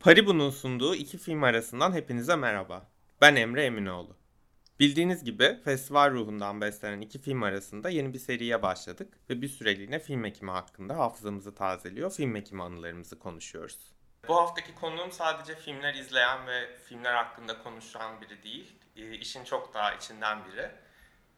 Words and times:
Paribu'nun 0.00 0.50
sunduğu 0.50 0.94
iki 0.94 1.18
film 1.18 1.42
arasından 1.42 1.92
hepinize 1.92 2.36
merhaba. 2.36 2.86
Ben 3.20 3.36
Emre 3.36 3.64
Eminoğlu. 3.64 4.16
Bildiğiniz 4.78 5.24
gibi 5.24 5.60
festival 5.64 6.10
ruhundan 6.10 6.60
beslenen 6.60 7.00
iki 7.00 7.18
film 7.18 7.42
arasında 7.42 7.88
yeni 7.88 8.14
bir 8.14 8.18
seriye 8.18 8.62
başladık 8.62 9.18
ve 9.30 9.42
bir 9.42 9.48
süreliğine 9.48 9.98
film 9.98 10.24
ekimi 10.24 10.50
hakkında 10.50 10.98
hafızamızı 10.98 11.54
tazeliyor, 11.54 12.10
film 12.10 12.36
ekimi 12.36 12.62
anılarımızı 12.62 13.18
konuşuyoruz. 13.18 13.92
Bu 14.28 14.36
haftaki 14.36 14.74
konuğum 14.74 15.12
sadece 15.12 15.54
filmler 15.54 15.94
izleyen 15.94 16.46
ve 16.46 16.76
filmler 16.76 17.14
hakkında 17.14 17.62
konuşan 17.62 18.20
biri 18.20 18.42
değil, 18.42 18.72
e, 18.96 19.14
işin 19.14 19.44
çok 19.44 19.74
daha 19.74 19.94
içinden 19.94 20.38
biri. 20.44 20.70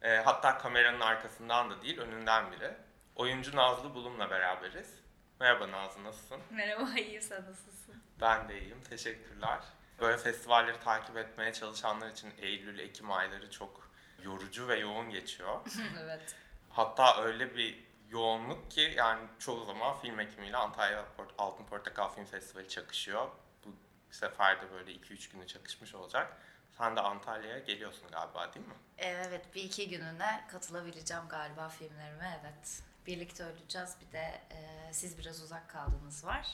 E, 0.01 0.15
hatta 0.15 0.57
kameranın 0.57 0.99
arkasından 0.99 1.69
da 1.69 1.81
değil, 1.81 1.99
önünden 1.99 2.51
biri. 2.51 2.71
Oyuncu 3.15 3.55
Nazlı 3.55 3.95
Bulum'la 3.95 4.29
beraberiz. 4.29 5.03
Merhaba 5.39 5.71
Nazlı, 5.71 6.03
nasılsın? 6.03 6.37
Merhaba, 6.51 6.89
iyiyim 6.99 7.21
sen 7.21 7.45
nasılsın? 7.45 7.95
Ben 8.23 8.49
de 8.49 8.61
iyiyim, 8.61 8.81
teşekkürler. 8.89 9.59
Böyle 9.99 10.17
festivalleri 10.17 10.79
takip 10.79 11.17
etmeye 11.17 11.53
çalışanlar 11.53 12.09
için 12.09 12.33
Eylül-Ekim 12.37 13.11
ayları 13.11 13.51
çok 13.51 13.89
yorucu 14.23 14.67
ve 14.67 14.79
yoğun 14.79 15.09
geçiyor. 15.09 15.59
evet. 16.03 16.35
Hatta 16.69 17.23
öyle 17.23 17.55
bir 17.55 17.83
yoğunluk 18.09 18.71
ki 18.71 18.93
yani 18.97 19.21
çoğu 19.39 19.65
zaman 19.65 19.99
film 19.99 20.19
ekimiyle 20.19 20.57
Antalya 20.57 21.05
Altın 21.37 21.65
Portakal 21.65 22.09
Film 22.09 22.25
Festivali 22.25 22.69
çakışıyor. 22.69 23.27
Bu 23.65 23.69
sefer 24.11 24.61
de 24.61 24.71
böyle 24.71 24.91
2-3 24.91 25.31
günü 25.31 25.47
çakışmış 25.47 25.95
olacak. 25.95 26.37
Sen 26.77 26.95
de 26.95 27.01
Antalya'ya 27.01 27.59
geliyorsun 27.59 28.07
galiba 28.11 28.53
değil 28.53 28.67
mi? 28.67 28.73
Evet, 28.97 29.55
bir 29.55 29.63
iki 29.63 29.89
gününe 29.89 30.45
katılabileceğim 30.51 31.23
galiba 31.29 31.69
filmlerime 31.69 32.39
evet. 32.41 32.83
Birlikte 33.07 33.43
öleceğiz. 33.43 33.95
Bir 34.01 34.11
de 34.11 34.41
e, 34.51 34.93
siz 34.93 35.17
biraz 35.17 35.41
uzak 35.41 35.69
kaldınız 35.69 36.25
var. 36.25 36.47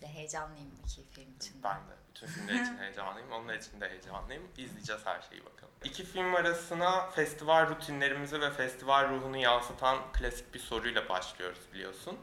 De 0.00 0.08
heyecanlıyım 0.08 0.70
iki 0.84 1.02
film 1.10 1.36
için. 1.36 1.62
Ben 1.64 1.76
de. 1.76 1.96
Bütün 2.14 2.26
filmler 2.26 2.54
için 2.54 2.78
heyecanlıyım. 2.80 3.32
Onun 3.32 3.58
için 3.58 3.80
de 3.80 3.90
heyecanlıyım. 3.90 4.42
İzleyeceğiz 4.56 5.06
her 5.06 5.22
şeyi 5.22 5.44
bakalım. 5.44 5.72
İki 5.84 6.04
film 6.04 6.34
arasına 6.34 7.10
festival 7.10 7.68
rutinlerimizi 7.68 8.40
ve 8.40 8.50
festival 8.50 9.08
ruhunu 9.08 9.36
yansıtan 9.36 9.98
klasik 10.12 10.54
bir 10.54 10.58
soruyla 10.58 11.08
başlıyoruz 11.08 11.60
biliyorsun. 11.72 12.18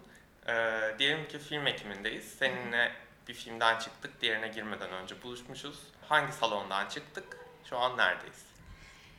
Ee, 0.48 0.96
diyelim 1.00 1.28
ki 1.28 1.40
film 1.40 1.68
ekimindeyiz. 1.68 2.26
Seninle 2.40 2.92
bir 3.28 3.34
filmden 3.34 3.80
çıktık. 3.80 4.22
Diğerine 4.22 4.48
girmeden 4.48 4.92
önce 4.92 5.24
buluşmuşuz. 5.24 5.80
Hangi 6.10 6.34
salondan 6.34 6.90
çıktık? 6.90 7.38
Şu 7.70 7.78
an 7.78 7.98
neredeyiz? 7.98 8.46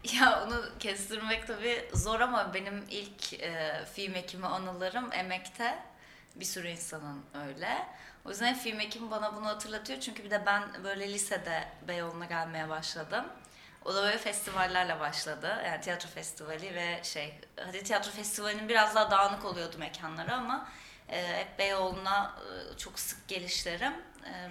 Ya 0.21 0.45
onu 0.47 0.79
kestirmek 0.79 1.47
tabii 1.47 1.89
zor 1.93 2.21
ama 2.21 2.55
benim 2.55 2.85
ilk 2.91 3.33
e, 3.35 3.85
film 3.95 4.15
ekimi 4.15 4.47
anılarım 4.47 5.13
Emek'te. 5.13 5.79
Bir 6.35 6.45
sürü 6.45 6.69
insanın 6.69 7.25
öyle. 7.47 7.87
O 8.25 8.31
yüzden 8.31 8.55
film 8.55 8.81
ekimi 8.81 9.11
bana 9.11 9.37
bunu 9.37 9.47
hatırlatıyor. 9.47 10.01
Çünkü 10.01 10.25
bir 10.25 10.31
de 10.31 10.47
ben 10.47 10.85
böyle 10.85 11.13
lisede 11.13 11.69
Beyoğlu'na 11.89 12.25
gelmeye 12.25 12.69
başladım. 12.69 13.25
O 13.85 13.95
da 13.95 14.03
böyle 14.03 14.19
festivallerle 14.19 15.01
başladı. 15.01 15.63
Yani 15.67 15.81
tiyatro 15.81 16.09
festivali 16.09 16.75
ve 16.75 17.01
şey, 17.03 17.41
hadi 17.57 17.83
tiyatro 17.83 18.11
festivalinin 18.11 18.69
biraz 18.69 18.95
daha 18.95 19.11
dağınık 19.11 19.45
oluyordu 19.45 19.77
mekanları 19.79 20.35
ama 20.35 20.69
e, 21.09 21.39
hep 21.39 21.59
Beyoğlu'na 21.59 22.35
e, 22.75 22.79
çok 22.79 22.99
sık 22.99 23.29
gelişlerim. 23.29 23.93
E, 24.25 24.49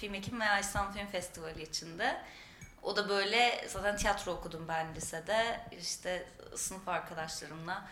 film 0.00 0.14
ekimi 0.14 0.40
veya 0.40 0.58
İstanbul 0.58 0.92
Film 0.92 1.06
Festivali 1.06 1.62
içinde. 1.62 2.22
O 2.82 2.96
da 2.96 3.08
böyle 3.08 3.68
zaten 3.68 3.96
tiyatro 3.96 4.32
okudum 4.32 4.68
ben 4.68 4.94
lisede. 4.94 5.60
İşte 5.80 6.28
sınıf 6.56 6.88
arkadaşlarımla 6.88 7.88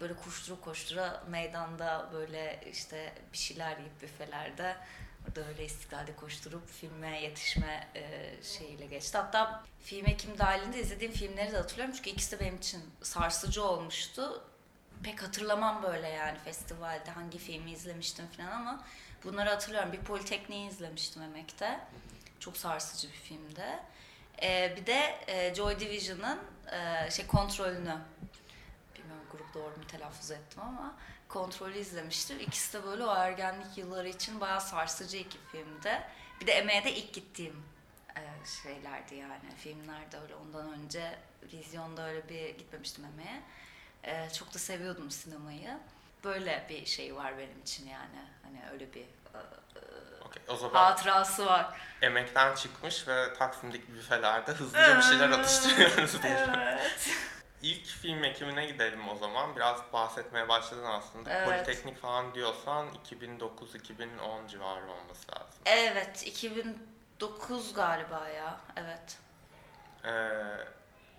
böyle 0.00 0.14
koştura 0.14 0.60
koştura 0.60 1.22
meydanda 1.28 2.08
böyle 2.12 2.60
işte 2.72 3.12
bir 3.32 3.38
şeyler 3.38 3.76
yiyip 3.76 4.02
büfelerde 4.02 4.76
orada 5.28 5.48
öyle 5.48 5.64
istiklalde 5.64 6.16
koşturup 6.16 6.68
filme 6.68 7.22
yetişme 7.22 7.88
e, 7.94 8.32
şeyiyle 8.42 8.86
geçti. 8.86 9.18
Hatta 9.18 9.64
film 9.84 10.06
ekim 10.06 10.38
dahilinde 10.38 10.80
izlediğim 10.80 11.12
filmleri 11.12 11.52
de 11.52 11.56
hatırlıyorum 11.56 11.94
çünkü 11.96 12.10
ikisi 12.10 12.32
de 12.32 12.40
benim 12.40 12.56
için 12.56 12.82
sarsıcı 13.02 13.64
olmuştu. 13.64 14.44
Pek 15.02 15.22
hatırlamam 15.22 15.82
böyle 15.82 16.08
yani 16.08 16.38
festivalde 16.38 17.10
hangi 17.10 17.38
filmi 17.38 17.70
izlemiştim 17.70 18.26
falan 18.26 18.50
ama 18.50 18.84
bunları 19.24 19.50
hatırlıyorum. 19.50 19.92
Bir 19.92 20.00
Politekniği 20.00 20.70
izlemiştim 20.70 21.22
Emek'te. 21.22 21.80
Çok 22.40 22.56
sarsıcı 22.56 23.08
bir 23.08 23.18
filmdi. 23.18 23.64
Ee, 24.42 24.74
bir 24.76 24.86
de 24.86 25.24
e, 25.26 25.54
Joy 25.54 25.80
Division'ın 25.80 26.38
e, 26.72 27.10
şey 27.10 27.26
kontrolünü 27.26 27.96
doğru 29.54 29.76
mu 29.76 29.86
telaffuz 29.88 30.30
ettim 30.30 30.62
ama 30.62 30.94
kontrolü 31.28 31.78
izlemiştim. 31.78 32.40
İkisi 32.40 32.72
de 32.72 32.84
böyle 32.84 33.04
o 33.04 33.14
ergenlik 33.14 33.78
yılları 33.78 34.08
için 34.08 34.40
bayağı 34.40 34.60
sarsıcı 34.60 35.16
iki 35.16 35.38
filmdi. 35.52 36.02
Bir 36.40 36.46
de 36.46 36.52
emeğe 36.52 36.92
ilk 36.92 37.14
gittiğim 37.14 37.64
e, 38.16 38.22
şeylerdi 38.62 39.14
yani. 39.14 39.50
Filmlerde 39.58 40.18
öyle 40.18 40.34
ondan 40.34 40.72
önce 40.72 41.18
vizyonda 41.52 42.08
öyle 42.08 42.28
bir 42.28 42.58
gitmemiştim 42.58 43.04
emeğe. 43.04 43.42
E, 44.04 44.30
çok 44.30 44.54
da 44.54 44.58
seviyordum 44.58 45.10
sinemayı. 45.10 45.78
Böyle 46.24 46.66
bir 46.68 46.86
şey 46.86 47.16
var 47.16 47.38
benim 47.38 47.60
için 47.60 47.88
yani. 47.88 48.28
Hani 48.42 48.62
öyle 48.72 48.94
bir 48.94 49.02
e, 49.02 49.40
okay, 50.24 50.42
o 50.48 50.56
zaman 50.56 50.84
hatırası 50.84 51.46
var. 51.46 51.80
Emekten 52.02 52.54
çıkmış 52.54 53.08
ve 53.08 53.34
Taksim'deki 53.34 53.94
büfelerde 53.94 54.52
hızlıca 54.52 54.96
bir 54.96 55.02
şeyler 55.02 55.30
atıştırıyoruz. 55.30 56.14
Evet. 56.24 57.10
İlk 57.62 57.86
film 57.86 58.24
ekimine 58.24 58.66
gidelim 58.66 59.08
o 59.08 59.16
zaman. 59.16 59.56
Biraz 59.56 59.80
bahsetmeye 59.92 60.48
başladın 60.48 60.84
aslında. 60.84 61.30
Evet. 61.30 61.48
Politeknik 61.48 62.00
falan 62.02 62.34
diyorsan 62.34 62.88
2009-2010 63.10 64.48
civarı 64.48 64.90
olması 64.90 65.32
lazım. 65.32 65.60
Evet, 65.66 66.26
2009 66.26 67.74
galiba 67.74 68.28
ya. 68.28 68.60
Evet. 68.76 69.18
Ee, 70.04 70.30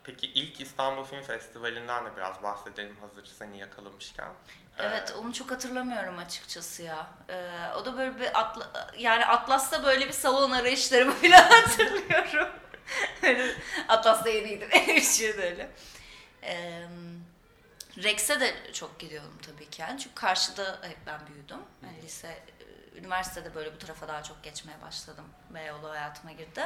peki 0.04 0.28
ilk 0.28 0.62
İstanbul 0.62 1.04
Film 1.04 1.22
Festivali'nden 1.22 2.06
de 2.06 2.16
biraz 2.18 2.44
bahsedelim 2.44 2.98
hazır 3.02 3.26
seni 3.26 3.60
yakalamışken. 3.60 4.28
Ee, 4.78 4.84
Evet, 4.84 5.14
onu 5.22 5.34
çok 5.34 5.52
hatırlamıyorum 5.52 6.18
açıkçası 6.18 6.84
ya. 6.84 7.08
Ee, 7.30 7.50
o 7.76 7.86
da 7.86 7.98
böyle 7.98 8.20
bir 8.20 8.40
atla, 8.40 8.90
yani 8.98 9.26
Atlas'ta 9.26 9.84
böyle 9.84 10.08
bir 10.08 10.14
salon 10.14 10.52
arayışlarımı 10.52 11.14
falan 11.22 11.50
hatırlıyorum. 11.52 12.50
Atlas'ta 13.88 14.30
yeniydim, 14.30 14.70
bir 14.88 15.02
şey 15.02 15.30
öyle. 15.30 15.72
Ee, 16.46 16.88
Rex'e 17.98 18.40
de 18.40 18.54
çok 18.74 19.00
gidiyordum 19.00 19.38
tabii 19.42 19.70
ki 19.70 19.82
yani. 19.82 20.00
Çünkü 20.00 20.16
karşıda 20.16 20.80
hep 20.82 20.98
ben 21.08 21.20
büyüdüm. 21.28 21.60
Yani 21.84 22.02
lise, 22.04 22.28
e, 22.28 22.98
üniversitede 22.98 23.56
böyle 23.56 23.74
bu 23.74 23.78
tarafa 23.78 24.08
daha 24.08 24.24
çok 24.24 24.44
geçmeye 24.44 24.82
başladım. 24.82 25.26
Beyoğlu 25.50 25.90
hayatıma 25.90 26.32
girdi. 26.32 26.62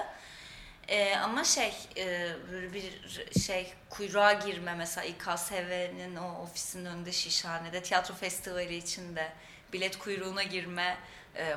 Ee, 0.87 1.15
ama 1.15 1.43
şey 1.43 1.73
e, 1.97 2.29
bir 2.73 3.19
şey 3.41 3.73
kuyruğa 3.89 4.33
girme 4.33 4.75
mesela 4.75 5.05
İKSV'nin 5.05 6.15
o 6.15 6.41
ofisinin 6.41 6.85
önünde 6.85 7.11
Şişhane'de 7.11 7.83
tiyatro 7.83 8.15
festivali 8.15 8.75
içinde 8.75 9.31
bilet 9.73 9.99
kuyruğuna 9.99 10.43
girme 10.43 10.97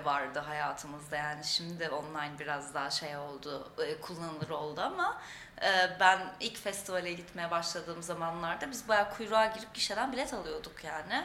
vardı 0.05 0.39
hayatımızda 0.39 1.17
yani 1.17 1.45
şimdi 1.45 1.89
online 1.89 2.39
biraz 2.39 2.75
daha 2.75 2.91
şey 2.91 3.17
oldu 3.17 3.73
e, 3.87 4.01
kullanılır 4.01 4.51
oldu 4.51 4.81
ama 4.81 5.21
e, 5.63 6.01
ben 6.01 6.21
ilk 6.41 6.59
festivale 6.59 7.13
gitmeye 7.13 7.51
başladığım 7.51 8.03
zamanlarda 8.03 8.71
biz 8.71 8.89
bayağı 8.89 9.11
kuyruğa 9.11 9.47
girip 9.47 9.75
gişeden 9.75 10.13
bilet 10.13 10.35
alıyorduk 10.35 10.85
yani. 10.85 11.25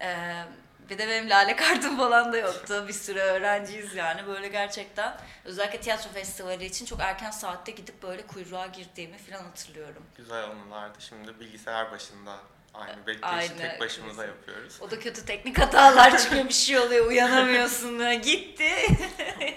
E, 0.00 0.42
bir 0.90 0.98
de 0.98 1.08
benim 1.08 1.30
lale 1.30 1.56
kartım 1.56 1.96
falan 1.96 2.32
da 2.32 2.36
yoktu. 2.36 2.84
Bir 2.88 2.92
sürü 2.92 3.18
öğrenciyiz 3.18 3.94
yani. 3.94 4.26
Böyle 4.26 4.48
gerçekten 4.48 5.16
özellikle 5.44 5.80
tiyatro 5.80 6.10
festivali 6.10 6.64
için 6.64 6.86
çok 6.86 7.00
erken 7.00 7.30
saatte 7.30 7.72
gidip 7.72 8.02
böyle 8.02 8.26
kuyruğa 8.26 8.66
girdiğimi 8.66 9.18
falan 9.18 9.44
hatırlıyorum. 9.44 10.02
Güzel 10.16 10.44
anılardı. 10.44 11.00
Şimdi 11.00 11.40
bilgisayar 11.40 11.90
başında 11.92 12.36
aynı 12.78 13.06
bekleyişi 13.06 13.24
Aynen. 13.52 13.56
tek 13.56 13.80
başımıza 13.80 14.26
yapıyoruz. 14.26 14.78
O 14.80 14.90
da 14.90 14.98
kötü 14.98 15.24
teknik 15.24 15.58
hatalar 15.58 16.18
çıkıyor 16.18 16.44
bir 16.44 16.52
şey 16.52 16.78
oluyor 16.78 17.06
uyanamıyorsun. 17.06 18.22
Gitti. 18.22 18.70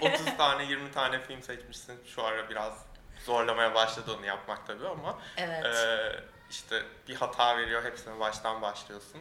30 0.00 0.36
tane 0.36 0.64
20 0.64 0.92
tane 0.92 1.20
film 1.20 1.42
seçmişsin. 1.42 2.00
Şu 2.14 2.22
ara 2.22 2.50
biraz 2.50 2.86
zorlamaya 3.26 3.74
başladı 3.74 4.12
onu 4.18 4.26
yapmak 4.26 4.66
tabii 4.66 4.88
ama 4.88 5.18
Evet. 5.36 5.64
e, 5.64 5.96
işte 6.50 6.82
bir 7.08 7.14
hata 7.14 7.56
veriyor 7.56 7.84
hepsine 7.84 8.18
baştan 8.20 8.62
başlıyorsun. 8.62 9.20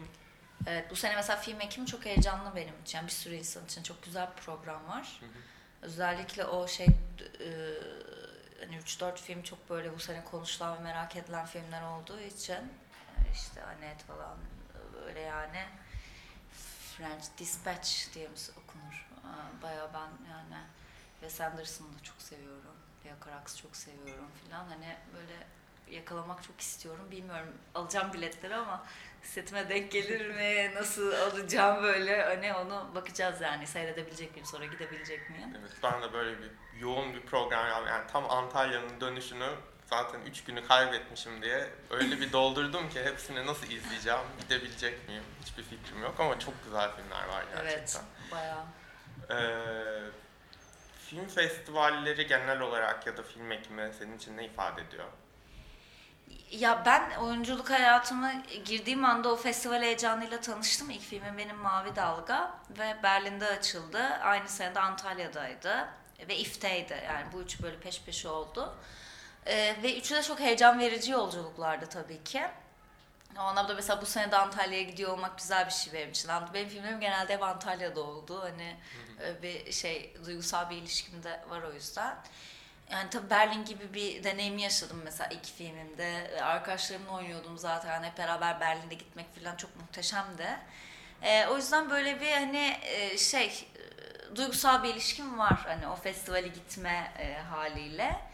Evet 0.67 0.91
bu 0.91 0.95
sene 0.95 1.15
mesela 1.15 1.39
film 1.39 1.61
ekimi 1.61 1.87
çok 1.87 2.05
heyecanlı 2.05 2.55
benim 2.55 2.73
için. 2.81 2.97
Yani 2.97 3.07
bir 3.07 3.11
sürü 3.11 3.35
insan 3.35 3.65
için 3.65 3.83
çok 3.83 4.03
güzel 4.03 4.27
bir 4.31 4.41
program 4.41 4.87
var. 4.87 5.17
Hı 5.19 5.25
hı. 5.25 5.29
Özellikle 5.81 6.45
o 6.45 6.67
şey 6.67 6.85
e, 6.85 7.49
hani 8.59 8.77
3-4 8.77 9.15
film 9.17 9.43
çok 9.43 9.69
böyle 9.69 9.93
bu 9.95 9.99
sene 9.99 10.23
konuşulan 10.23 10.77
ve 10.77 10.79
merak 10.83 11.15
edilen 11.15 11.45
filmler 11.45 11.81
olduğu 11.81 12.19
için 12.19 12.73
işte 13.33 13.63
Annette 13.63 14.03
falan 14.03 14.37
böyle 14.93 15.19
yani 15.19 15.65
French 16.97 17.23
Dispatch 17.37 18.13
diye 18.13 18.27
mi 18.27 18.35
okunur? 18.63 19.07
Aa, 19.25 19.63
Bayağı 19.63 19.89
ben 19.93 20.29
yani 20.31 20.63
Wes 21.19 21.41
Anderson'ı 21.41 21.93
da 21.99 22.03
çok 22.03 22.21
seviyorum. 22.21 22.75
Leo 23.05 23.15
Carax'ı 23.25 23.57
çok 23.61 23.75
seviyorum 23.75 24.27
filan. 24.43 24.65
Hani 24.67 24.97
böyle 25.15 25.47
yakalamak 25.97 26.43
çok 26.43 26.61
istiyorum. 26.61 27.11
Bilmiyorum 27.11 27.53
alacağım 27.75 28.13
biletleri 28.13 28.55
ama 28.55 28.85
setime 29.23 29.69
denk 29.69 29.91
gelir 29.91 30.29
mi? 30.35 30.75
Nasıl 30.79 31.11
alacağım 31.13 31.83
böyle? 31.83 32.23
Hani 32.23 32.53
onu 32.53 32.91
bakacağız 32.95 33.41
yani. 33.41 33.67
Seyredebilecek 33.67 34.31
miyim? 34.31 34.45
Sonra 34.45 34.65
gidebilecek 34.65 35.29
miyim? 35.29 35.55
Evet 35.59 35.71
ben 35.83 36.01
de 36.01 36.13
böyle 36.13 36.39
bir 36.41 36.51
yoğun 36.79 37.13
bir 37.13 37.21
program. 37.21 37.87
Yani 37.87 38.07
tam 38.07 38.29
Antalya'nın 38.31 39.01
dönüşünü 39.01 39.49
zaten 39.91 40.21
3 40.21 40.43
günü 40.43 40.67
kaybetmişim 40.67 41.41
diye 41.41 41.69
öyle 41.89 42.21
bir 42.21 42.31
doldurdum 42.31 42.89
ki 42.89 43.03
hepsini 43.03 43.45
nasıl 43.45 43.67
izleyeceğim, 43.67 44.19
gidebilecek 44.41 45.07
miyim 45.07 45.23
hiçbir 45.41 45.63
fikrim 45.63 46.01
yok 46.01 46.19
ama 46.19 46.39
çok 46.39 46.63
güzel 46.63 46.91
filmler 46.95 47.27
var 47.27 47.45
gerçekten. 47.55 48.01
Evet, 48.01 48.31
bayağı. 48.31 48.63
Ee, 49.29 50.11
film 51.09 51.27
festivalleri 51.27 52.27
genel 52.27 52.59
olarak 52.59 53.07
ya 53.07 53.17
da 53.17 53.23
film 53.23 53.51
ekimi 53.51 53.91
senin 53.99 54.17
için 54.17 54.37
ne 54.37 54.45
ifade 54.45 54.81
ediyor? 54.81 55.05
Ya 56.51 56.83
ben 56.85 57.11
oyunculuk 57.11 57.69
hayatıma 57.69 58.33
girdiğim 58.65 59.05
anda 59.05 59.29
o 59.29 59.35
festival 59.35 59.81
heyecanıyla 59.81 60.41
tanıştım. 60.41 60.89
İlk 60.89 61.01
filmim 61.01 61.37
benim 61.37 61.57
Mavi 61.57 61.95
Dalga 61.95 62.53
ve 62.69 62.95
Berlin'de 63.03 63.47
açıldı. 63.47 64.03
Aynı 64.03 64.49
sene 64.49 64.75
de 64.75 64.79
Antalya'daydı 64.79 65.87
ve 66.27 66.37
İF'teydi. 66.37 67.03
Yani 67.05 67.25
bu 67.33 67.41
üç 67.41 67.61
böyle 67.61 67.79
peş 67.79 68.01
peşe 68.01 68.27
oldu. 68.27 68.75
Ee, 69.45 69.75
ve 69.83 69.97
üçü 69.97 70.15
de 70.15 70.23
çok 70.23 70.39
heyecan 70.39 70.79
verici 70.79 71.11
yolculuklardı 71.11 71.85
tabii 71.85 72.23
ki. 72.23 72.41
O 73.37 73.39
anlamda 73.39 73.73
mesela 73.73 74.01
bu 74.01 74.05
sene 74.05 74.31
de 74.31 74.37
Antalya'ya 74.37 74.83
gidiyor 74.83 75.11
olmak 75.11 75.37
güzel 75.37 75.65
bir 75.65 75.71
şey 75.71 75.93
benim 75.93 76.09
için. 76.09 76.31
Benim 76.53 76.69
filmlerim 76.69 76.99
genelde 76.99 77.33
hep 77.33 77.43
Antalya'da 77.43 78.01
oldu. 78.01 78.41
Hani 78.41 78.75
öyle 79.19 79.41
bir 79.41 79.71
şey 79.71 80.13
duygusal 80.25 80.69
bir 80.69 80.75
ilişkim 80.75 81.23
de 81.23 81.41
var 81.49 81.61
o 81.61 81.73
yüzden. 81.73 82.17
Yani 82.91 83.09
tabii 83.09 83.29
Berlin 83.29 83.65
gibi 83.65 83.93
bir 83.93 84.23
deneyimi 84.23 84.61
yaşadım 84.61 85.01
mesela 85.03 85.29
ilk 85.29 85.45
filmimde. 85.45 86.39
Arkadaşlarımla 86.43 87.11
oynuyordum 87.11 87.57
zaten. 87.57 88.03
Hep 88.03 88.17
beraber 88.17 88.59
Berlin'de 88.59 88.95
gitmek 88.95 89.35
falan 89.35 89.55
çok 89.55 89.75
muhteşemdi. 89.75 90.59
Ee, 91.21 91.47
o 91.47 91.57
yüzden 91.57 91.89
böyle 91.89 92.21
bir 92.21 92.31
hani 92.31 92.77
e, 92.83 93.17
şey 93.17 93.45
e, 93.47 94.35
duygusal 94.35 94.83
bir 94.83 94.89
ilişkim 94.89 95.39
var 95.39 95.59
hani 95.67 95.87
o 95.87 95.95
festivali 95.95 96.53
gitme 96.53 97.13
e, 97.19 97.33
haliyle. 97.33 98.30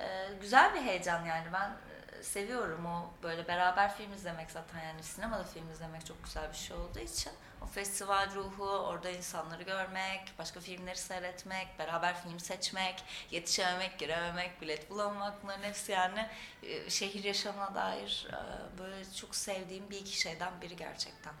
E, 0.00 0.28
güzel 0.40 0.74
bir 0.74 0.80
heyecan 0.80 1.24
yani 1.24 1.46
ben 1.52 1.70
e, 2.18 2.22
seviyorum 2.22 2.86
o 2.86 3.10
böyle 3.22 3.48
beraber 3.48 3.96
film 3.96 4.12
izlemek 4.12 4.50
zaten 4.50 4.80
yani 4.80 5.02
sinemada 5.02 5.44
film 5.44 5.70
izlemek 5.70 6.06
çok 6.06 6.24
güzel 6.24 6.52
bir 6.52 6.56
şey 6.56 6.76
olduğu 6.76 6.98
için 6.98 7.32
o 7.62 7.66
festival 7.66 8.34
ruhu, 8.34 8.68
orada 8.68 9.10
insanları 9.10 9.62
görmek, 9.62 10.20
başka 10.38 10.60
filmleri 10.60 10.98
seyretmek, 10.98 11.78
beraber 11.78 12.22
film 12.22 12.40
seçmek, 12.40 13.04
yetişememek, 13.30 13.98
girememek, 13.98 14.62
bilet 14.62 14.90
bulamamak 14.90 15.42
bunların 15.42 15.62
hepsi 15.62 15.92
yani 15.92 16.28
e, 16.62 16.90
şehir 16.90 17.24
yaşamına 17.24 17.74
dair 17.74 18.28
e, 18.30 18.38
böyle 18.78 19.12
çok 19.12 19.36
sevdiğim 19.36 19.90
bir 19.90 19.96
iki 19.96 20.20
şeyden 20.20 20.60
biri 20.60 20.76
gerçekten. 20.76 21.32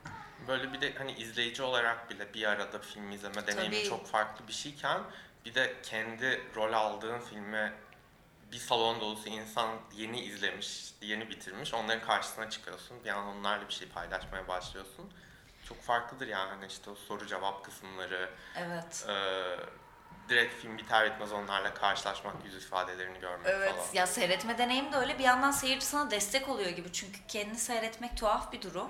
Böyle 0.48 0.72
bir 0.72 0.80
de 0.80 0.94
hani 0.94 1.12
izleyici 1.12 1.62
olarak 1.62 2.10
bile 2.10 2.34
bir 2.34 2.44
arada 2.44 2.78
film 2.78 3.12
izleme 3.12 3.46
deneyimi 3.46 3.76
Tabii. 3.76 3.88
çok 3.88 4.06
farklı 4.06 4.48
bir 4.48 4.52
şeyken 4.52 5.00
bir 5.44 5.54
de 5.54 5.74
kendi 5.82 6.42
rol 6.56 6.72
aldığın 6.72 7.20
filmi 7.20 7.72
bir 8.52 8.58
salon 8.58 9.00
dolusu 9.00 9.28
insan 9.28 9.70
yeni 9.96 10.20
izlemiş, 10.20 10.94
yeni 11.00 11.30
bitirmiş. 11.30 11.74
Onların 11.74 12.06
karşısına 12.06 12.50
çıkıyorsun. 12.50 13.04
Bir 13.04 13.08
an 13.10 13.26
onlarla 13.26 13.68
bir 13.68 13.72
şey 13.72 13.88
paylaşmaya 13.88 14.48
başlıyorsun. 14.48 15.12
Çok 15.68 15.82
farklıdır 15.82 16.28
yani 16.28 16.48
hani 16.50 16.66
işte 16.66 16.90
o 16.90 16.94
soru 16.94 17.26
cevap 17.26 17.64
kısımları, 17.64 18.30
Evet. 18.56 19.06
e, 19.08 19.14
direkt 20.28 20.62
film 20.62 20.78
biter 20.78 21.10
bitmez 21.12 21.32
onlarla 21.32 21.74
karşılaşmak, 21.74 22.34
yüz 22.44 22.54
ifadelerini 22.64 23.20
görmek 23.20 23.46
Evet 23.46 23.72
falan. 23.74 23.86
ya 23.92 24.06
seyretme 24.06 24.58
deneyimi 24.58 24.92
de 24.92 24.96
öyle 24.96 25.18
bir 25.18 25.24
yandan 25.24 25.50
seyirci 25.50 25.86
sana 25.86 26.10
destek 26.10 26.48
oluyor 26.48 26.70
gibi 26.70 26.92
çünkü 26.92 27.18
kendini 27.28 27.58
seyretmek 27.58 28.16
tuhaf 28.16 28.52
bir 28.52 28.62
durum. 28.62 28.88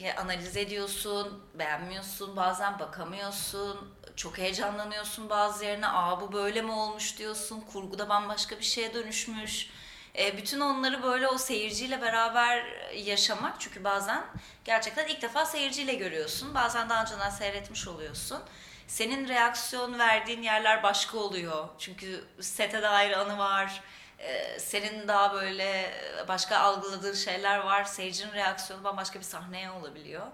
Ya 0.00 0.16
analiz 0.16 0.56
ediyorsun, 0.56 1.42
beğenmiyorsun, 1.54 2.36
bazen 2.36 2.78
bakamıyorsun, 2.78 3.94
çok 4.16 4.38
heyecanlanıyorsun 4.38 5.30
bazı 5.30 5.64
yerine, 5.64 5.88
aa 5.88 6.20
bu 6.20 6.32
böyle 6.32 6.62
mi 6.62 6.72
olmuş 6.72 7.18
diyorsun, 7.18 7.60
kurguda 7.72 8.08
bambaşka 8.08 8.58
bir 8.58 8.64
şeye 8.64 8.94
dönüşmüş. 8.94 9.70
Ee, 10.18 10.36
bütün 10.36 10.60
onları 10.60 11.02
böyle 11.02 11.28
o 11.28 11.38
seyirciyle 11.38 12.00
beraber 12.02 12.64
yaşamak 12.94 13.60
çünkü 13.60 13.84
bazen 13.84 14.24
gerçekten 14.64 15.08
ilk 15.08 15.22
defa 15.22 15.46
seyirciyle 15.46 15.94
görüyorsun, 15.94 16.54
bazen 16.54 16.88
daha 16.88 17.02
önceden 17.02 17.30
seyretmiş 17.30 17.88
oluyorsun 17.88 18.42
senin 18.90 19.28
reaksiyon 19.28 19.98
verdiğin 19.98 20.42
yerler 20.42 20.82
başka 20.82 21.18
oluyor. 21.18 21.68
Çünkü 21.78 22.24
sete 22.40 22.82
dair 22.82 23.12
anı 23.12 23.38
var. 23.38 23.82
Ee, 24.20 24.58
Senin 24.58 25.08
daha 25.08 25.34
böyle 25.34 25.90
başka 26.28 26.58
algıladığın 26.58 27.14
şeyler 27.14 27.58
var. 27.58 27.84
Seyircinin 27.84 28.32
reaksiyonu 28.32 28.84
bambaşka 28.84 29.18
bir 29.18 29.24
sahneye 29.24 29.70
olabiliyor. 29.70 30.26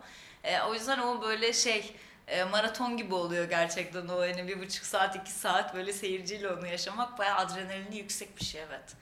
Ee, 0.45 0.61
O 0.61 0.75
yüzden 0.75 0.99
o 0.99 1.23
böyle 1.23 1.53
şey 1.53 1.97
e, 2.29 2.45
maraton 2.45 2.97
gibi 2.97 3.15
oluyor 3.15 3.45
gerçekten 3.45 4.09
o 4.09 4.21
hani 4.21 4.49
bir 4.49 4.61
buçuk 4.61 4.87
saat 4.87 5.17
iki 5.17 5.31
saat 5.31 5.75
böyle 5.75 5.93
seyirciyle 5.93 6.49
onu 6.49 6.67
yaşamak 6.67 7.19
bayağı 7.19 7.37
adrenalini 7.39 7.97
yüksek 7.97 8.39
bir 8.39 8.45
şey 8.45 8.63
evet. 8.63 8.95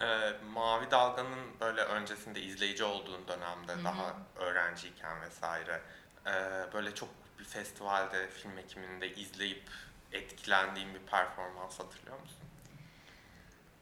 Ee, 0.00 0.32
Mavi 0.52 0.90
Dalga'nın 0.90 1.60
böyle 1.60 1.80
öncesinde 1.82 2.40
izleyici 2.40 2.84
olduğun 2.84 3.28
dönemde 3.28 3.84
daha 3.84 4.16
öğrenciyken 4.36 5.20
vesaire 5.22 5.80
e, 6.26 6.32
böyle 6.72 6.94
çok 6.94 7.08
bir 7.38 7.44
festivalde 7.44 8.30
film 8.30 8.58
ekiminde 8.58 9.14
izleyip 9.14 9.62
etkilendiğin 10.12 10.94
bir 10.94 10.98
performans 11.00 11.78
hatırlıyor 11.80 12.20
musun? 12.20 12.38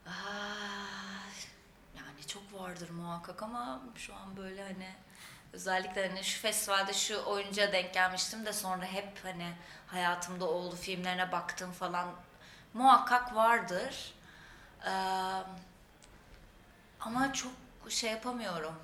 Aa, 0.08 1.28
yani 1.96 2.26
çok 2.26 2.54
vardır 2.60 2.90
muhakkak 2.90 3.42
ama 3.42 3.80
şu 3.96 4.14
an 4.14 4.36
böyle 4.36 4.62
hani 4.62 4.94
özellikle 5.52 6.08
hani 6.08 6.24
şu 6.24 6.40
festivalde 6.40 6.92
şu 6.92 7.24
oyuncuya 7.24 7.72
denk 7.72 7.94
gelmiştim 7.94 8.46
de 8.46 8.52
sonra 8.52 8.84
hep 8.84 9.24
hani 9.24 9.52
hayatımda 9.86 10.44
oldu 10.44 10.76
filmlerine 10.76 11.32
baktım 11.32 11.72
falan 11.72 12.08
muhakkak 12.74 13.34
vardır. 13.34 14.14
Ama 17.00 17.32
çok 17.32 17.52
şey 17.88 18.10
yapamıyorum. 18.10 18.74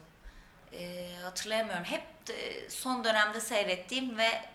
Hatırlayamıyorum. 1.23 1.85
Hep 1.85 2.05
son 2.69 3.05
dönemde 3.05 3.41
seyrettiğim 3.41 4.19
ve 4.19 4.49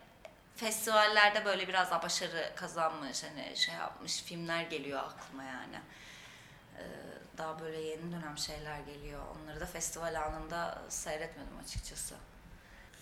festivallerde 0.56 1.46
böyle 1.46 1.68
biraz 1.68 1.92
daha 1.92 2.04
başarı 2.04 2.54
kazanmış 2.56 3.24
hani 3.24 3.58
şey 3.58 3.76
yapmış 3.76 4.24
filmler 4.24 4.62
geliyor 4.62 5.00
aklıma 5.04 5.44
yani. 5.44 5.80
Ee, 6.80 7.38
daha 7.38 7.60
böyle 7.60 7.78
yeni 7.82 8.12
dönem 8.12 8.38
şeyler 8.38 8.80
geliyor. 8.80 9.22
Onları 9.36 9.60
da 9.60 9.66
festival 9.66 10.16
anında 10.22 10.82
seyretmedim 10.90 11.58
açıkçası. 11.66 12.16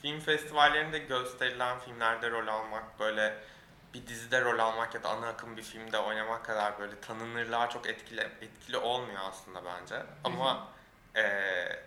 Film 0.01 0.19
festivallerinde 0.19 0.99
gösterilen 0.99 1.79
filmlerde 1.79 2.29
rol 2.31 2.47
almak 2.47 2.99
böyle 2.99 3.37
bir 3.93 4.07
dizide 4.07 4.41
rol 4.41 4.59
almak 4.59 4.95
ya 4.95 5.03
da 5.03 5.09
ana 5.09 5.27
akım 5.27 5.57
bir 5.57 5.63
filmde 5.63 5.97
oynamak 5.99 6.45
kadar 6.45 6.79
böyle 6.79 7.01
tanınırlığa 7.01 7.69
çok 7.69 7.87
etkili 7.87 8.21
etkili 8.21 8.77
olmuyor 8.77 9.21
aslında 9.29 9.65
bence. 9.65 10.03
Ama 10.23 10.67
eee 11.15 11.83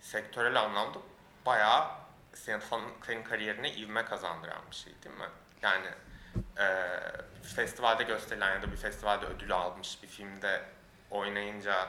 sektörel 0.00 0.60
anlamda 0.60 0.98
bayağı 1.46 1.90
senin, 2.34 2.62
senin 3.06 3.22
kariyerine 3.24 3.72
ivme 3.74 4.04
kazandıran 4.04 4.62
bir 4.70 4.76
şey 4.76 4.92
değil 5.04 5.16
mi? 5.16 5.28
Yani 5.62 5.86
eee, 6.58 7.00
festivalde 7.56 8.02
gösterilen 8.02 8.54
ya 8.54 8.62
da 8.62 8.72
bir 8.72 8.76
festivalde 8.76 9.26
ödül 9.26 9.52
almış 9.52 10.02
bir 10.02 10.08
filmde 10.08 10.64
oynayınca 11.18 11.88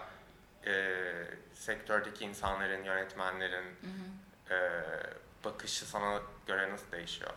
eee, 0.66 1.28
sektördeki 1.54 2.26
insanların, 2.26 2.84
yönetmenlerin 2.84 3.76
eee, 4.52 4.84
bakışı 5.44 5.86
sana 5.86 6.22
göre 6.48 6.72
nasıl 6.74 6.92
değişiyor? 6.92 7.34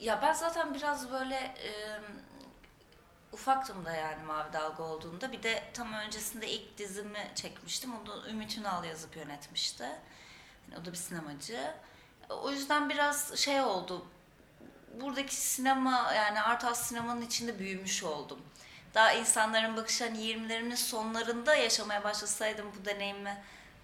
Ya 0.00 0.22
ben 0.22 0.32
zaten 0.32 0.74
biraz 0.74 1.12
böyle 1.12 1.34
e, 1.36 1.70
ufaktım 3.32 3.84
da 3.84 3.92
yani 3.92 4.22
Mavi 4.24 4.52
Dalga 4.52 4.82
olduğunda. 4.82 5.32
Bir 5.32 5.42
de 5.42 5.62
tam 5.74 5.92
öncesinde 5.92 6.48
ilk 6.48 6.78
dizimi 6.78 7.30
çekmiştim. 7.34 7.90
Onu 7.96 8.28
Ümit 8.28 8.58
Ünal 8.58 8.84
yazıp 8.84 9.16
yönetmişti. 9.16 9.82
Yani 9.82 10.82
o 10.82 10.84
da 10.84 10.92
bir 10.92 10.96
sinemacı. 10.96 11.74
O 12.30 12.50
yüzden 12.50 12.88
biraz 12.90 13.36
şey 13.38 13.60
oldu. 13.60 14.06
Buradaki 15.00 15.34
sinema 15.34 16.12
yani 16.16 16.42
art 16.42 16.64
house 16.64 16.82
sinemanın 16.84 17.22
içinde 17.22 17.58
büyümüş 17.58 18.04
oldum. 18.04 18.40
Daha 18.94 19.12
insanların 19.12 19.76
bakışı 19.76 20.04
hani 20.04 20.18
20'lerinin 20.18 20.74
sonlarında 20.74 21.54
yaşamaya 21.54 22.04
başlasaydım 22.04 22.66
bu 22.80 22.84
deneyimi 22.84 23.36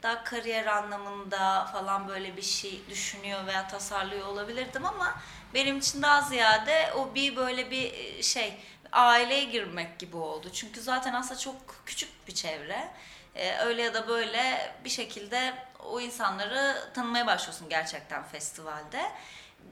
daha 0.03 0.25
kariyer 0.25 0.67
anlamında 0.67 1.67
falan 1.73 2.09
böyle 2.09 2.37
bir 2.37 2.43
şey 2.43 2.81
düşünüyor 2.91 3.47
veya 3.47 3.69
tasarlıyor 3.69 4.27
olabilirdim 4.27 4.87
ama 4.87 5.15
benim 5.55 5.79
için 5.79 6.03
daha 6.03 6.23
ziyade 6.23 6.93
o 6.97 7.15
bir 7.15 7.37
böyle 7.37 7.71
bir 7.71 7.93
e, 7.93 8.23
şey 8.23 8.55
aileye 8.93 9.45
girmek 9.45 9.99
gibi 9.99 10.17
oldu. 10.17 10.51
Çünkü 10.53 10.81
zaten 10.81 11.15
aslında 11.15 11.41
çok 11.41 11.57
küçük 11.87 12.29
bir 12.29 12.35
çevre. 12.35 12.89
Ee, 13.35 13.57
öyle 13.59 13.83
ya 13.83 13.95
da 13.95 14.09
böyle 14.09 14.75
bir 14.85 14.91
şekilde 14.91 15.55
o 15.85 16.01
insanları 16.01 16.91
tanımaya 16.95 17.27
başlıyorsun 17.27 17.69
gerçekten 17.69 18.23
festivalde. 18.23 19.11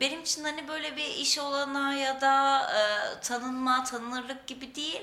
Benim 0.01 0.23
için 0.23 0.45
hani 0.45 0.69
böyle 0.69 0.97
bir 0.97 1.05
iş 1.05 1.39
olanağı 1.39 1.99
ya 1.99 2.21
da 2.21 2.63
e, 2.73 3.21
tanınma, 3.21 3.85
tanınırlık 3.85 4.47
gibi 4.47 4.75
değil. 4.75 5.03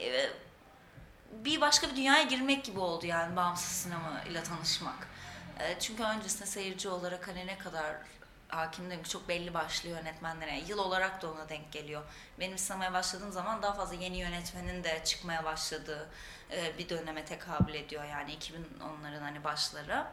E, 0.00 0.30
bir 1.32 1.60
başka 1.60 1.90
bir 1.90 1.96
dünyaya 1.96 2.22
girmek 2.22 2.64
gibi 2.64 2.80
oldu 2.80 3.06
yani 3.06 3.36
bağımsız 3.36 3.72
sinema 3.72 4.22
ile 4.30 4.42
tanışmak. 4.42 5.08
E, 5.60 5.78
çünkü 5.80 6.02
öncesinde 6.02 6.46
seyirci 6.46 6.88
olarak 6.88 7.28
hani 7.28 7.46
ne 7.46 7.58
kadar 7.58 7.96
hakimdim 8.48 9.02
ki 9.02 9.08
çok 9.10 9.28
belli 9.28 9.54
başlı 9.54 9.88
yönetmenlere. 9.88 10.58
Yıl 10.68 10.78
olarak 10.78 11.22
da 11.22 11.32
ona 11.32 11.48
denk 11.48 11.72
geliyor. 11.72 12.02
Benim 12.40 12.58
sinemaya 12.58 12.92
başladığım 12.92 13.32
zaman 13.32 13.62
daha 13.62 13.72
fazla 13.74 13.94
yeni 13.94 14.16
yönetmenin 14.16 14.84
de 14.84 15.02
çıkmaya 15.04 15.44
başladığı 15.44 16.08
e, 16.50 16.78
bir 16.78 16.88
döneme 16.88 17.24
tekabül 17.24 17.74
ediyor. 17.74 18.04
Yani 18.04 18.36
2010'ların 18.36 19.20
hani 19.20 19.44
başları. 19.44 20.04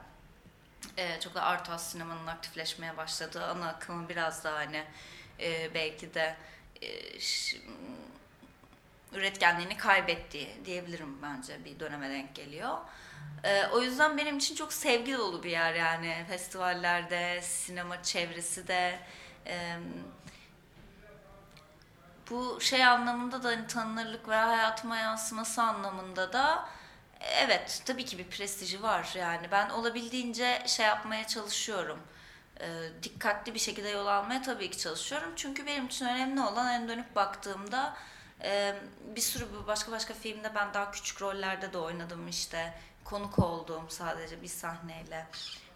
E, 0.98 1.20
çok 1.20 1.36
da 1.36 1.42
art 1.44 1.70
house 1.70 1.84
sinemanın 1.84 2.28
aktifleşmeye 2.28 2.98
başladığı 2.98 3.46
ana 3.46 3.68
akımı 3.70 4.10
biraz 4.10 4.44
daha 4.44 4.56
hani 4.56 4.84
e, 5.40 5.74
belki 5.74 6.14
de 6.14 6.36
e, 6.82 7.20
ş- 7.20 7.58
üretkenliğini 9.14 9.78
kaybettiği 9.78 10.50
diyebilirim 10.66 11.22
bence 11.22 11.66
bir 11.66 11.80
döneme 11.80 12.10
denk 12.10 12.36
geliyor. 12.36 12.78
Ee, 13.44 13.66
o 13.68 13.82
yüzden 13.82 14.18
benim 14.18 14.38
için 14.38 14.56
çok 14.56 14.74
sevgi 14.74 15.18
dolu 15.18 15.44
bir 15.44 15.50
yer 15.52 15.74
yani 15.74 16.26
festivallerde, 16.30 17.42
sinema 17.42 18.04
çevresi 18.04 18.68
de. 18.68 19.00
Ee, 19.46 19.78
bu 22.30 22.62
şey 22.62 22.86
anlamında 22.86 23.44
da 23.44 23.48
hani 23.50 23.68
tanınırlık 23.68 24.28
ve 24.30 24.36
hayatıma 24.36 24.98
yansıması 24.98 25.62
anlamında 25.62 26.34
da 26.34 26.70
evet 27.38 27.82
tabii 27.86 28.06
ki 28.06 28.18
bir 28.18 28.28
prestiji 28.28 28.84
var 28.84 29.13
yani 29.18 29.51
ben 29.51 29.70
olabildiğince 29.70 30.63
şey 30.68 30.86
yapmaya 30.86 31.28
çalışıyorum. 31.28 32.00
Ee, 32.62 32.68
dikkatli 33.04 33.54
bir 33.54 33.60
şekilde 33.60 33.90
yol 33.90 34.08
almaya 34.08 34.42
tabii 34.42 34.70
ki 34.70 34.78
çalışıyorum. 34.78 35.34
Çünkü 35.36 35.66
benim 35.66 35.86
için 35.86 36.06
önemli 36.06 36.42
olan 36.42 36.66
hani 36.66 36.88
dönüp 36.88 37.16
baktığımda 37.16 37.98
e, 38.44 38.75
bir 39.16 39.22
sürü 39.22 39.46
başka 39.68 39.92
başka 39.92 40.13
filmde 40.13 40.56
ben 40.56 40.74
daha 40.74 40.92
küçük 40.92 41.22
rollerde 41.22 41.74
de 41.74 41.78
oynadım 41.78 42.28
işte 42.28 42.74
konuk 43.04 43.40
olduğum 43.40 43.86
sadece 43.90 44.42
bir 44.42 44.48
sahneyle. 44.48 45.28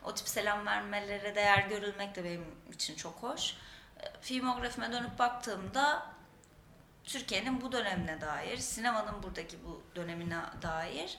O 0.03 0.13
tip 0.13 0.27
selam 0.27 0.65
vermelere 0.65 1.35
değer 1.35 1.67
görülmek 1.69 2.15
de 2.15 2.23
benim 2.23 2.45
için 2.73 2.95
çok 2.95 3.23
hoş. 3.23 3.53
E, 3.99 4.03
Filmografime 4.21 4.91
dönüp 4.91 5.19
baktığımda 5.19 6.14
Türkiye'nin 7.05 7.61
bu 7.61 7.71
dönemine 7.71 8.21
dair, 8.21 8.57
sinemanın 8.57 9.23
buradaki 9.23 9.65
bu 9.65 9.83
dönemine 9.95 10.41
dair 10.61 11.17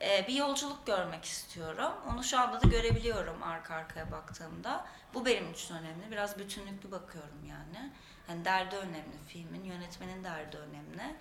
e, 0.00 0.28
bir 0.28 0.34
yolculuk 0.34 0.86
görmek 0.86 1.24
istiyorum. 1.24 1.92
Onu 2.08 2.24
şu 2.24 2.40
anda 2.40 2.62
da 2.62 2.68
görebiliyorum 2.68 3.42
arka 3.42 3.74
arkaya 3.74 4.12
baktığımda. 4.12 4.86
Bu 5.14 5.26
benim 5.26 5.52
için 5.52 5.74
önemli. 5.74 6.10
Biraz 6.10 6.38
bütünlüklü 6.38 6.90
bakıyorum 6.90 7.46
yani. 7.48 7.92
Hani 8.26 8.44
derdi 8.44 8.76
önemli 8.76 9.16
filmin, 9.28 9.64
yönetmenin 9.64 10.24
derdi 10.24 10.56
önemli. 10.56 11.16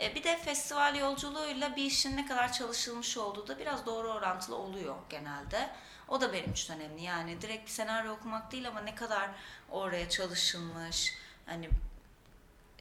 E, 0.00 0.14
bir 0.14 0.24
de 0.24 0.36
festival 0.36 0.96
yolculuğuyla 0.96 1.76
bir 1.76 1.84
işin 1.84 2.16
ne 2.16 2.26
kadar 2.26 2.52
çalışılmış 2.52 3.16
olduğu 3.16 3.48
da 3.48 3.58
biraz 3.58 3.86
doğru 3.86 4.08
orantılı 4.08 4.56
oluyor 4.56 4.96
genelde. 5.10 5.70
O 6.08 6.20
da 6.20 6.32
benim 6.32 6.52
için 6.52 6.74
önemli. 6.74 7.02
Yani 7.02 7.42
direkt 7.42 7.66
bir 7.66 7.70
senaryo 7.70 8.12
okumak 8.12 8.52
değil 8.52 8.68
ama 8.68 8.80
ne 8.80 8.94
kadar 8.94 9.30
oraya 9.70 10.08
çalışılmış, 10.08 11.14
hani 11.46 11.70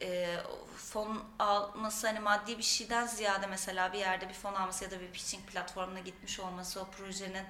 e, 0.02 0.38
fon 0.78 1.24
alması 1.40 2.08
hani 2.08 2.20
maddi 2.20 2.58
bir 2.58 2.64
şeyden 2.64 3.08
ziyade 3.08 3.48
mesela 3.48 3.94
bir 3.94 3.98
yerde 4.00 4.30
bir 4.30 4.34
fon 4.34 4.54
alması 4.54 4.84
ya 4.84 4.92
da 4.92 5.00
bir 5.00 5.12
pitching 5.12 5.46
platformuna 5.46 6.00
gitmiş 6.00 6.40
olması 6.40 6.82
o 6.82 6.86
projenin 6.86 7.46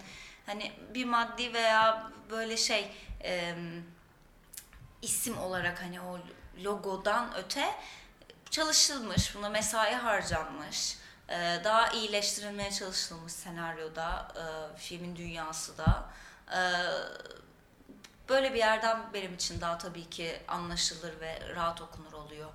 hani 0.46 0.72
bir 0.94 1.06
maddi 1.06 1.54
veya 1.54 2.12
böyle 2.30 2.58
şey 2.58 2.92
e, 3.24 3.56
isim 5.02 5.38
olarak 5.38 5.82
hani 5.82 6.02
o 6.02 6.20
logodan 6.64 7.36
öte 7.38 7.76
çalışılmış, 8.52 9.36
buna 9.36 9.50
mesai 9.50 9.94
harcanmış, 9.94 10.98
e, 11.30 11.62
daha 11.64 11.88
iyileştirilmeye 11.88 12.72
çalışılmış 12.72 13.34
senaryoda, 13.34 14.28
e, 14.36 14.78
filmin 14.78 15.16
dünyası 15.16 15.78
da. 15.78 16.10
E, 16.52 16.60
böyle 18.30 18.54
bir 18.54 18.60
yerden 18.60 19.14
benim 19.14 19.34
için 19.36 19.62
daha 19.62 19.78
tabii 19.78 20.10
ki 20.10 20.40
anlaşılır 20.48 21.20
ve 21.20 21.56
rahat 21.56 21.82
okunur 21.82 22.14
oluyor. 22.14 22.50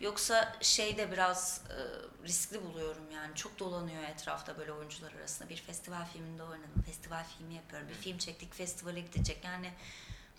Yoksa 0.00 0.56
şeyde 0.60 1.12
biraz 1.12 1.60
e, 1.70 1.78
riskli 2.26 2.64
buluyorum 2.64 3.10
yani 3.10 3.34
çok 3.34 3.58
dolanıyor 3.58 4.02
etrafta 4.02 4.58
böyle 4.58 4.72
oyuncular 4.72 5.12
arasında. 5.12 5.48
Bir 5.48 5.56
festival 5.56 6.06
filminde 6.06 6.42
oynadım, 6.42 6.82
festival 6.86 7.24
filmi 7.38 7.54
yapıyorum, 7.54 7.88
bir 7.88 7.94
film 7.94 8.18
çektik, 8.18 8.54
festivale 8.54 9.00
gidecek. 9.00 9.44
Yani 9.44 9.72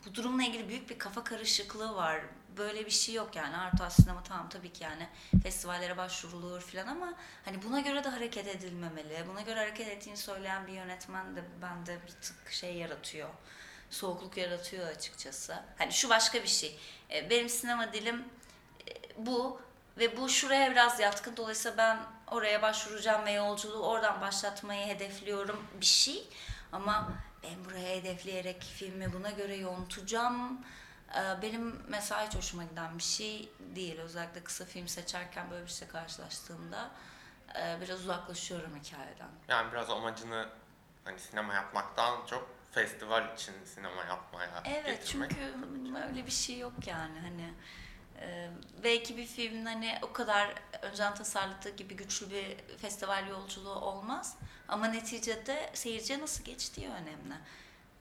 bu 0.05 0.15
durumla 0.15 0.43
ilgili 0.43 0.69
büyük 0.69 0.89
bir 0.89 0.99
kafa 0.99 1.23
karışıklığı 1.23 1.95
var. 1.95 2.21
Böyle 2.57 2.85
bir 2.85 2.91
şey 2.91 3.15
yok 3.15 3.35
yani. 3.35 3.57
Arta 3.57 3.89
sinema 3.89 4.23
tamam 4.23 4.49
tabii 4.49 4.73
ki 4.73 4.83
yani 4.83 5.07
festivallere 5.43 5.97
başvurulur 5.97 6.61
falan 6.61 6.87
ama 6.87 7.13
hani 7.45 7.63
buna 7.63 7.79
göre 7.79 8.03
de 8.03 8.09
hareket 8.09 8.47
edilmemeli. 8.47 9.23
Buna 9.27 9.41
göre 9.41 9.59
hareket 9.59 9.87
ettiğini 9.87 10.17
söyleyen 10.17 10.67
bir 10.67 10.73
yönetmen 10.73 11.35
de 11.35 11.43
bende 11.61 11.99
bir 12.05 12.11
tık 12.11 12.51
şey 12.51 12.75
yaratıyor. 12.75 13.29
Soğukluk 13.89 14.37
yaratıyor 14.37 14.87
açıkçası. 14.87 15.55
Hani 15.77 15.91
şu 15.93 16.09
başka 16.09 16.43
bir 16.43 16.47
şey. 16.47 16.79
E, 17.11 17.29
Benim 17.29 17.49
sinema 17.49 17.93
dilim 17.93 18.25
e, 18.89 18.93
bu 19.25 19.61
ve 19.97 20.17
bu 20.17 20.29
şuraya 20.29 20.71
biraz 20.71 20.99
yatkın. 20.99 21.37
Dolayısıyla 21.37 21.77
ben 21.77 21.99
oraya 22.35 22.61
başvuracağım 22.61 23.25
ve 23.25 23.31
yolculuğu 23.31 23.87
oradan 23.87 24.21
başlatmayı 24.21 24.87
hedefliyorum 24.87 25.67
bir 25.81 25.85
şey. 25.85 26.27
Ama 26.71 27.13
ben 27.43 27.65
buraya 27.65 27.95
hedefleyerek 27.95 28.61
filmi 28.63 29.13
buna 29.13 29.31
göre 29.31 29.55
yontacağım. 29.55 30.65
Ee, 31.15 31.41
Benim 31.41 31.83
mesela 31.87 32.27
hiç 32.27 32.35
hoşuma 32.35 32.63
giden 32.63 32.97
bir 32.97 33.03
şey 33.03 33.49
değil. 33.59 33.99
Özellikle 33.99 34.43
kısa 34.43 34.65
film 34.65 34.87
seçerken 34.87 35.51
böyle 35.51 35.65
bir 35.65 35.71
şey 35.71 35.87
karşılaştığımda 35.87 36.89
e, 37.59 37.77
biraz 37.81 37.99
uzaklaşıyorum 37.99 38.79
hikayeden. 38.83 39.29
Yani 39.47 39.71
biraz 39.71 39.89
amacını 39.89 40.49
hani 41.05 41.19
sinema 41.19 41.53
yapmaktan 41.53 42.25
çok 42.25 42.49
festival 42.71 43.33
için 43.35 43.53
sinema 43.65 44.03
yapmaya 44.03 44.63
Evet 44.65 44.85
getirmek. 44.99 45.29
çünkü 45.31 45.53
öyle 46.09 46.25
bir 46.25 46.31
şey 46.31 46.57
yok 46.59 46.73
yani 46.87 47.19
hani 47.19 47.53
e, 48.21 48.49
belki 48.83 49.17
bir 49.17 49.25
filmin 49.25 49.65
hani 49.65 49.99
o 50.01 50.13
kadar 50.13 50.53
önceden 50.81 51.15
tasarladığı 51.15 51.75
gibi 51.75 51.95
güçlü 51.95 52.29
bir 52.29 52.57
festival 52.77 53.27
yolculuğu 53.27 53.75
olmaz 53.75 54.37
ama 54.67 54.87
neticede 54.87 55.69
seyirciye 55.73 56.19
nasıl 56.19 56.43
geçtiği 56.43 56.87
önemli. 56.89 57.35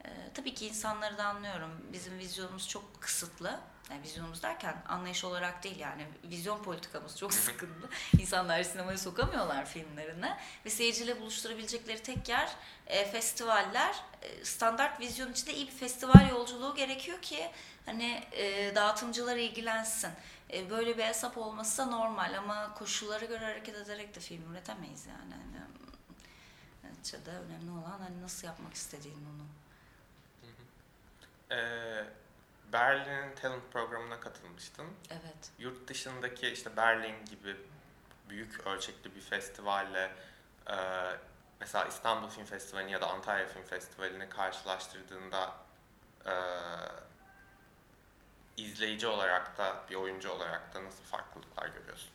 E, 0.09 0.33
tabii 0.33 0.53
ki 0.53 0.67
insanları 0.67 1.17
da 1.17 1.25
anlıyorum. 1.25 1.71
Bizim 1.93 2.19
vizyonumuz 2.19 2.67
çok 2.67 3.01
kısıtlı. 3.01 3.59
Yani 3.91 4.03
vizyonumuz 4.03 4.43
derken 4.43 4.83
anlayış 4.87 5.23
olarak 5.23 5.63
değil 5.63 5.79
yani 5.79 6.07
vizyon 6.23 6.63
politikamız 6.63 7.17
çok 7.17 7.33
sıkıntı. 7.33 7.89
İnsanlar 8.19 8.63
sinemaya 8.63 8.97
sokamıyorlar 8.97 9.65
filmlerine 9.65 10.37
ve 10.65 10.69
seyirciyle 10.69 11.21
buluşturabilecekleri 11.21 12.03
tek 12.03 12.29
yer 12.29 12.55
e, 12.87 13.05
festivaller. 13.05 13.95
E, 14.21 14.45
standart 14.45 14.99
vizyon 14.99 15.31
içinde 15.31 15.53
iyi 15.53 15.67
bir 15.67 15.71
festival 15.71 16.29
yolculuğu 16.29 16.75
gerekiyor 16.75 17.21
ki 17.21 17.51
hani 17.85 18.23
e, 18.31 18.75
dağıtımcılar 18.75 19.37
ilgilensin. 19.37 20.11
E, 20.53 20.69
böyle 20.69 20.97
bir 20.97 21.03
hesap 21.03 21.37
olması 21.37 21.77
da 21.77 21.85
normal 21.85 22.37
ama 22.37 22.73
koşullara 22.73 23.25
göre 23.25 23.45
hareket 23.45 23.75
ederek 23.75 24.15
de 24.15 24.19
film 24.19 24.51
üretemeyiz 24.51 25.05
yani. 25.05 25.33
Hani, 25.33 25.59
neticede 26.83 27.31
önemli 27.31 27.71
olan 27.71 27.99
hani 27.99 28.21
nasıl 28.21 28.47
yapmak 28.47 28.73
istediğin 28.73 29.15
onu. 29.15 29.58
Ee, 31.51 32.03
Berlin'in 32.73 33.35
talent 33.35 33.71
programına 33.73 34.19
katılmıştın. 34.19 34.85
Evet. 35.11 35.51
Yurt 35.59 35.87
dışındaki 35.87 36.49
işte 36.49 36.77
Berlin 36.77 37.25
gibi 37.25 37.55
büyük 38.29 38.67
ölçekli 38.67 39.15
bir 39.15 39.21
festivalle 39.21 40.11
e, 40.69 40.75
mesela 41.59 41.85
İstanbul 41.85 42.29
Film 42.29 42.45
Festivali 42.45 42.91
ya 42.91 43.01
da 43.01 43.07
Antalya 43.07 43.47
Film 43.47 43.63
Festivali'ni 43.63 44.29
karşılaştırdığında 44.29 45.55
e, 46.25 46.33
izleyici 48.57 49.07
olarak 49.07 49.57
da 49.57 49.83
bir 49.89 49.95
oyuncu 49.95 50.31
olarak 50.31 50.73
da 50.73 50.83
nasıl 50.83 51.03
farklılıklar 51.03 51.67
görüyorsun? 51.67 52.09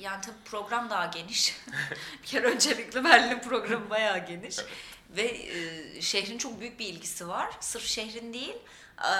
Yani 0.00 0.20
tabii 0.20 0.44
program 0.44 0.90
daha 0.90 1.06
geniş. 1.06 1.56
bir 2.22 2.26
kere 2.26 2.46
öncelikle 2.46 3.04
Berlin 3.04 3.40
programı 3.40 3.90
bayağı 3.90 4.26
geniş. 4.26 4.58
Evet. 4.58 4.70
Ve 5.10 5.22
e, 5.22 6.02
şehrin 6.02 6.38
çok 6.38 6.60
büyük 6.60 6.78
bir 6.78 6.86
ilgisi 6.86 7.28
var. 7.28 7.50
Sırf 7.60 7.84
şehrin 7.84 8.32
değil. 8.32 8.56
e, 9.04 9.12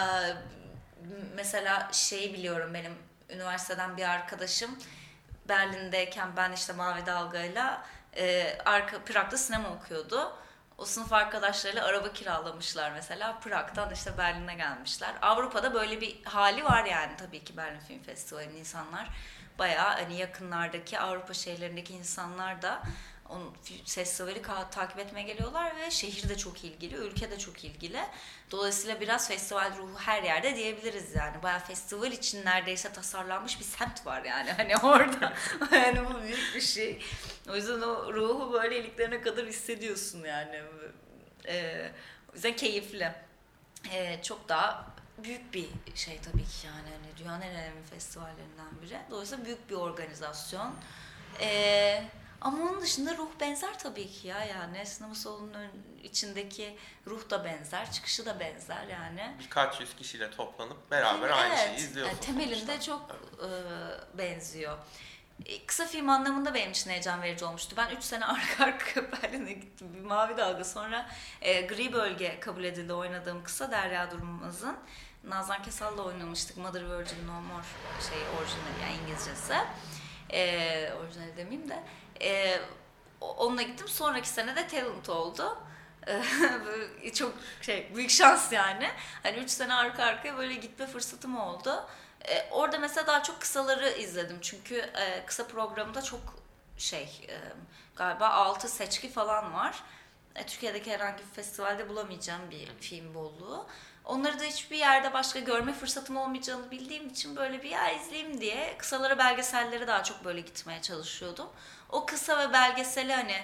mesela 1.34 1.88
şeyi 1.92 2.34
biliyorum 2.34 2.74
benim 2.74 2.92
üniversiteden 3.30 3.96
bir 3.96 4.04
arkadaşım 4.10 4.78
Berlin'deyken 5.48 6.36
ben 6.36 6.52
işte 6.52 6.72
Mavi 6.72 7.06
Dalga'yla 7.06 7.84
e, 8.16 8.56
arka 8.64 9.04
Prag'da 9.04 9.36
sinema 9.36 9.68
okuyordu. 9.68 10.32
O 10.78 10.84
sınıf 10.84 11.12
arkadaşlarıyla 11.12 11.84
araba 11.84 12.12
kiralamışlar 12.12 12.90
mesela. 12.90 13.40
Prag'dan 13.40 13.92
işte 13.92 14.18
Berlin'e 14.18 14.54
gelmişler. 14.54 15.14
Avrupa'da 15.22 15.74
böyle 15.74 16.00
bir 16.00 16.24
hali 16.24 16.64
var 16.64 16.84
yani 16.84 17.16
tabii 17.16 17.44
ki 17.44 17.56
Berlin 17.56 17.80
Film 17.80 18.02
Festivali'nin 18.02 18.56
insanlar 18.56 19.08
bayağı 19.60 19.94
hani 19.94 20.16
yakınlardaki 20.16 20.98
Avrupa 20.98 21.34
şehirlerindeki 21.34 21.94
insanlar 21.94 22.62
da 22.62 22.82
onun 23.30 23.54
festivali 23.86 24.42
takip 24.70 24.98
etmeye 24.98 25.22
geliyorlar 25.22 25.76
ve 25.76 25.90
şehir 25.90 26.28
de 26.28 26.36
çok 26.36 26.64
ilgili, 26.64 26.94
ülke 26.94 27.30
de 27.30 27.38
çok 27.38 27.64
ilgili. 27.64 28.00
Dolayısıyla 28.50 29.00
biraz 29.00 29.28
festival 29.28 29.76
ruhu 29.76 29.98
her 29.98 30.22
yerde 30.22 30.56
diyebiliriz 30.56 31.14
yani. 31.14 31.42
Bayağı 31.42 31.60
festival 31.60 32.12
için 32.12 32.44
neredeyse 32.44 32.92
tasarlanmış 32.92 33.60
bir 33.60 33.64
semt 33.64 34.06
var 34.06 34.24
yani 34.24 34.52
hani 34.52 34.76
orada. 34.82 35.32
yani 35.72 36.00
bu 36.10 36.22
büyük 36.22 36.54
bir 36.54 36.60
şey. 36.60 37.02
O 37.50 37.56
yüzden 37.56 37.80
o 37.80 38.14
ruhu 38.14 38.52
böyle 38.52 38.80
iliklerine 38.80 39.20
kadar 39.20 39.46
hissediyorsun 39.46 40.24
yani. 40.24 40.62
Ee, 41.46 41.90
o 42.32 42.34
yüzden 42.34 42.56
keyifli. 42.56 43.12
Ee, 43.92 44.22
çok 44.22 44.48
daha 44.48 44.86
büyük 45.24 45.54
bir 45.54 45.68
şey 45.94 46.20
tabii 46.20 46.44
ki 46.44 46.66
yani. 46.66 46.88
Hani 46.90 47.16
dünyanın 47.18 47.40
en 47.42 47.50
önemli 47.54 47.82
festivallerinden 47.90 48.82
biri. 48.82 48.98
Dolayısıyla 49.10 49.44
büyük 49.44 49.70
bir 49.70 49.74
organizasyon. 49.74 50.74
Ee, 51.40 52.04
ama 52.40 52.62
onun 52.70 52.80
dışında 52.80 53.16
ruh 53.16 53.28
benzer 53.40 53.78
tabii 53.78 54.08
ki 54.10 54.28
ya 54.28 54.44
yani 54.44 54.86
sinema 54.86 55.14
salonunun 55.14 55.68
içindeki 56.02 56.76
ruh 57.06 57.30
da 57.30 57.44
benzer, 57.44 57.92
çıkışı 57.92 58.26
da 58.26 58.40
benzer 58.40 58.86
yani. 58.86 59.34
Birkaç 59.38 59.80
yüz 59.80 59.96
kişiyle 59.96 60.30
toplanıp 60.30 60.90
beraber 60.90 61.28
Tem- 61.28 61.32
aynı 61.32 61.56
şeyi 61.56 61.68
evet, 61.68 61.78
izliyorsun. 61.80 62.14
yani 62.14 62.20
temelinde 62.26 62.56
sonuçta. 62.66 62.80
çok 62.80 63.10
e, 63.42 63.48
benziyor. 64.18 64.78
E, 65.46 65.66
Kısa 65.66 65.86
film 65.86 66.08
anlamında 66.08 66.54
benim 66.54 66.70
için 66.70 66.90
heyecan 66.90 67.22
verici 67.22 67.44
olmuştu. 67.44 67.74
Ben 67.76 67.90
3 67.96 68.02
sene 68.04 68.24
arka 68.26 68.64
arka 68.64 69.02
Berlin'e 69.12 69.52
gittim. 69.52 69.94
Bir 69.94 70.00
mavi 70.00 70.36
dalga 70.36 70.64
sonra 70.64 71.10
e, 71.42 71.60
Gri 71.60 71.92
Bölge 71.92 72.40
kabul 72.40 72.64
edildi 72.64 72.92
oynadığım 72.92 73.44
kısa 73.44 73.70
Derya 73.70 74.10
Durmaz'ın. 74.10 74.76
Nazan 75.24 75.62
Kesal'la 75.62 76.02
oynamıştık. 76.02 76.56
Mother 76.56 76.82
Virgin 76.98 77.26
No 77.28 77.40
More 77.40 77.62
şey 78.10 78.18
orijinali 78.38 78.82
yani 78.82 79.02
İngilizcesi. 79.02 79.54
E, 80.32 80.92
orijinali 81.00 81.36
demeyeyim 81.36 81.68
de. 81.70 81.82
E, 82.22 82.60
o- 83.20 83.34
onunla 83.46 83.62
gittim. 83.62 83.88
Sonraki 83.88 84.28
sene 84.28 84.56
de 84.56 84.68
Talent 84.68 85.08
oldu. 85.08 85.58
Böyle 86.66 87.12
çok 87.14 87.32
şey 87.62 87.90
büyük 87.96 88.10
şans 88.10 88.52
yani. 88.52 88.90
Hani 89.22 89.36
3 89.36 89.50
sene 89.50 89.74
arka 89.74 90.04
arkaya 90.04 90.36
böyle 90.36 90.54
gitme 90.54 90.86
fırsatım 90.86 91.38
oldu. 91.38 91.84
E, 92.28 92.48
orada 92.50 92.78
mesela 92.78 93.06
daha 93.06 93.22
çok 93.22 93.40
kısaları 93.40 93.88
izledim. 93.90 94.38
Çünkü 94.40 94.74
e, 94.78 95.26
kısa 95.26 95.46
programda 95.46 96.02
çok 96.02 96.20
şey 96.78 97.26
e, 97.28 97.36
galiba 97.96 98.28
6 98.28 98.68
seçki 98.68 99.10
falan 99.12 99.54
var. 99.54 99.82
E, 100.36 100.46
Türkiye'deki 100.46 100.92
herhangi 100.92 101.18
bir 101.18 101.34
festivalde 101.34 101.88
bulamayacağım 101.88 102.50
bir 102.50 102.68
film 102.80 103.14
bolluğu. 103.14 103.66
Onları 104.04 104.40
da 104.40 104.44
hiçbir 104.44 104.76
yerde 104.76 105.12
başka 105.12 105.38
görme 105.38 105.72
fırsatım 105.72 106.16
olmayacağını 106.16 106.70
bildiğim 106.70 107.08
için 107.08 107.36
böyle 107.36 107.62
bir 107.62 107.70
ya 107.70 107.90
izleyeyim 107.90 108.40
diye 108.40 108.74
kısalara 108.78 109.18
belgesellere 109.18 109.86
daha 109.86 110.02
çok 110.02 110.24
böyle 110.24 110.40
gitmeye 110.40 110.82
çalışıyordum. 110.82 111.48
O 111.88 112.06
kısa 112.06 112.38
ve 112.38 112.52
belgeseli 112.52 113.12
hani 113.12 113.36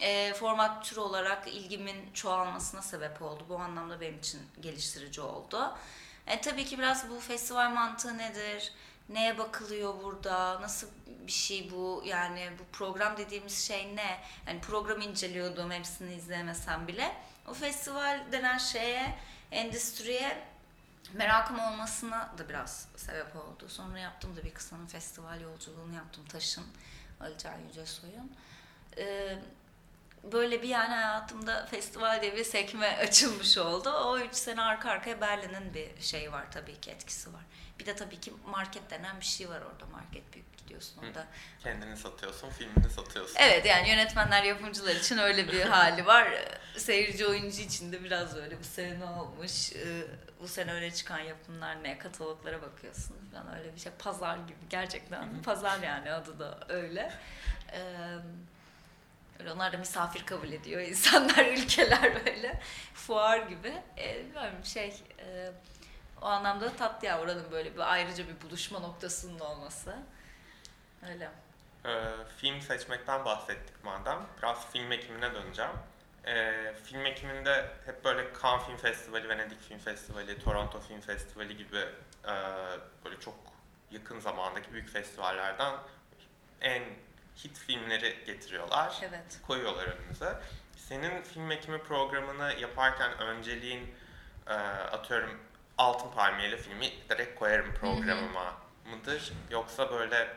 e, 0.00 0.34
format 0.34 0.84
tür 0.84 0.96
olarak 0.96 1.48
ilgimin 1.48 2.12
çoğalmasına 2.14 2.82
sebep 2.82 3.22
oldu. 3.22 3.44
Bu 3.48 3.58
anlamda 3.58 4.00
benim 4.00 4.18
için 4.18 4.40
geliştirici 4.60 5.20
oldu. 5.20 5.76
E, 6.26 6.40
tabii 6.40 6.64
ki 6.64 6.78
biraz 6.78 7.10
bu 7.10 7.20
festival 7.20 7.70
mantığı 7.70 8.18
nedir? 8.18 8.72
Neye 9.08 9.38
bakılıyor 9.38 9.94
burada? 10.02 10.60
Nasıl 10.60 10.86
bir 11.26 11.32
şey 11.32 11.70
bu? 11.70 12.02
Yani 12.06 12.50
bu 12.58 12.76
program 12.76 13.16
dediğimiz 13.16 13.66
şey 13.66 13.96
ne? 13.96 14.20
Yani 14.46 14.60
program 14.60 15.00
inceliyordum 15.00 15.70
hepsini 15.70 16.14
izlemesem 16.14 16.88
bile. 16.88 17.16
O 17.48 17.54
festival 17.54 18.24
denen 18.32 18.58
şeye, 18.58 19.14
endüstriye 19.50 20.42
merakım 21.12 21.58
olmasına 21.58 22.32
da 22.38 22.48
biraz 22.48 22.88
sebep 22.96 23.36
oldu. 23.36 23.68
Sonra 23.68 23.98
yaptım 23.98 24.36
da 24.36 24.44
bir 24.44 24.54
kısanın 24.54 24.86
festival 24.86 25.40
yolculuğunu 25.40 25.94
yaptım 25.94 26.24
Taş'ın, 26.24 26.64
Ali 27.20 27.38
Can 27.38 27.58
Yücesoy'un. 27.58 28.32
Ee, 28.98 29.38
böyle 30.32 30.62
bir 30.62 30.68
yani 30.68 30.94
hayatımda 30.94 31.66
festival 31.66 32.22
diye 32.22 32.36
bir 32.36 32.44
sekme 32.44 32.96
açılmış 32.98 33.58
oldu. 33.58 33.90
O 33.90 34.18
üç 34.18 34.34
sene 34.34 34.62
arka 34.62 34.90
arkaya 34.90 35.20
Berlin'in 35.20 35.74
bir 35.74 36.00
şeyi 36.00 36.32
var 36.32 36.44
tabii 36.52 36.80
ki 36.80 36.90
etkisi 36.90 37.32
var. 37.32 37.42
Bir 37.78 37.86
de 37.86 37.96
tabii 37.96 38.20
ki 38.20 38.32
market 38.46 38.90
denen 38.90 39.20
bir 39.20 39.24
şey 39.24 39.48
var 39.48 39.60
orada. 39.60 39.86
Market 39.86 40.34
büyük 40.34 40.56
gidiyorsun 40.58 41.02
Hı. 41.02 41.06
orada. 41.06 41.26
Kendini 41.62 41.96
satıyorsun, 41.96 42.50
filmini 42.50 42.90
satıyorsun. 42.90 43.34
Evet 43.38 43.66
yani 43.66 43.88
yönetmenler 43.88 44.42
yapımcılar 44.42 44.94
için 44.94 45.18
öyle 45.18 45.48
bir 45.48 45.60
hali 45.66 46.06
var. 46.06 46.28
Seyirci 46.76 47.26
oyuncu 47.26 47.62
için 47.62 47.92
de 47.92 48.04
biraz 48.04 48.36
öyle 48.36 48.60
bu 48.60 48.64
sene 48.64 49.00
ne 49.00 49.04
olmuş, 49.04 49.72
bu 50.40 50.48
sene 50.48 50.72
öne 50.72 50.90
çıkan 50.90 51.18
yapımlar 51.18 51.82
ne, 51.82 51.98
kataloglara 51.98 52.62
bakıyorsun 52.62 53.16
falan 53.32 53.58
öyle 53.58 53.74
bir 53.74 53.80
şey. 53.80 53.92
Pazar 53.98 54.36
gibi 54.36 54.58
gerçekten 54.70 55.42
pazar 55.42 55.78
yani 55.82 56.12
adı 56.12 56.38
da 56.38 56.58
öyle. 56.68 57.12
Öyle 59.40 59.52
onlar 59.52 59.72
da 59.72 59.78
misafir 59.78 60.26
kabul 60.26 60.52
ediyor 60.52 60.80
insanlar, 60.88 61.44
ülkeler 61.46 62.26
böyle 62.26 62.60
fuar 62.94 63.38
gibi. 63.38 63.82
Ee, 63.98 64.24
bilmiyorum 64.24 64.64
şey 64.64 65.02
e, 65.18 65.52
o 66.22 66.26
anlamda 66.26 66.76
tatlı 66.76 67.06
ya 67.06 67.20
oranın 67.20 67.50
böyle 67.50 67.74
bir 67.74 67.92
ayrıca 67.92 68.24
bir 68.28 68.48
buluşma 68.48 68.78
noktasının 68.78 69.38
olması. 69.38 69.96
Öyle. 71.08 71.30
Ee, 71.86 72.12
film 72.36 72.60
seçmekten 72.60 73.24
bahsettik 73.24 73.84
madem. 73.84 74.26
Biraz 74.38 74.72
film 74.72 74.92
ekimine 74.92 75.34
döneceğim. 75.34 75.72
Ee, 76.26 76.74
film 76.84 77.06
ekiminde 77.06 77.70
hep 77.86 78.04
böyle 78.04 78.26
Cannes 78.42 78.66
Film 78.66 78.76
Festivali, 78.76 79.28
Venedik 79.28 79.60
Film 79.60 79.78
Festivali, 79.78 80.38
Toronto 80.38 80.80
Film 80.80 81.00
Festivali 81.00 81.56
gibi 81.56 81.78
e, 82.24 82.32
böyle 83.04 83.20
çok 83.20 83.34
yakın 83.90 84.20
zamandaki 84.20 84.72
büyük 84.72 84.88
festivallerden 84.88 85.74
en 86.60 86.82
hit 87.44 87.58
filmleri 87.58 88.24
getiriyorlar. 88.26 88.96
Evet. 89.02 89.40
koyuyorlar 89.46 89.86
önünüze. 89.86 90.38
Senin 90.76 91.22
film 91.22 91.50
ekimi 91.50 91.82
programını 91.82 92.54
yaparken 92.60 93.18
önceliğin 93.18 93.94
e, 94.46 94.52
atıyorum 94.92 95.40
Altın 95.78 96.10
Palmiyeli 96.10 96.56
filmi 96.56 96.92
direkt 97.10 97.38
koyarım 97.38 97.74
programıma 97.74 98.54
mıdır? 98.90 99.32
Yoksa 99.50 99.90
böyle 99.92 100.28